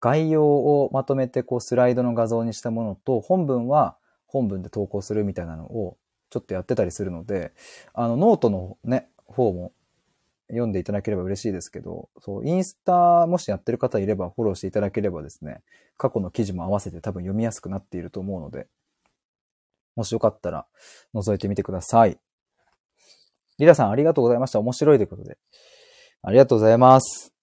[0.00, 5.96] 概要をまとめてこうスライドの画像にしたものと、本文は本文で投稿するみたいなのを
[6.30, 7.52] ちょっとやってたりするので、
[7.92, 9.72] あの、ノートのね、方も
[10.48, 15.62] 読んでいただければ嬉しいですけど、そう、インスタもしやってる方いればフォローしていただければですね、
[15.96, 18.66] 過去の記事も合わせて多分読みやすくなっていると思うので、
[19.96, 20.66] もしよかったら
[21.14, 22.18] 覗いてみてください。
[23.58, 24.58] リラさんありがとうございました。
[24.60, 25.36] 面白いということで。
[26.22, 27.39] ありがとうございます。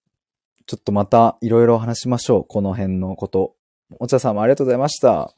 [0.68, 2.44] ちょっとまたいろいろ話しましょう。
[2.44, 3.54] この辺のこと。
[4.00, 5.32] お茶さんもありがとうございました。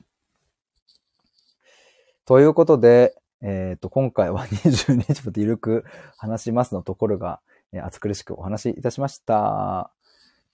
[2.27, 5.85] ということで、えっ、ー、と、今回は 22日までゆるく
[6.17, 7.41] 話しますのところが、
[7.73, 9.93] えー、暑苦しくお話しいたしました。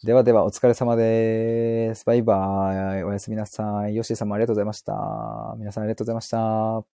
[0.05, 2.05] ではでは、お疲れ様です。
[2.05, 3.03] バイバイ。
[3.05, 3.97] おやすみなさい。
[3.97, 5.55] ヨッシーさんもありがとうございました。
[5.57, 6.96] 皆さんありがとうございました。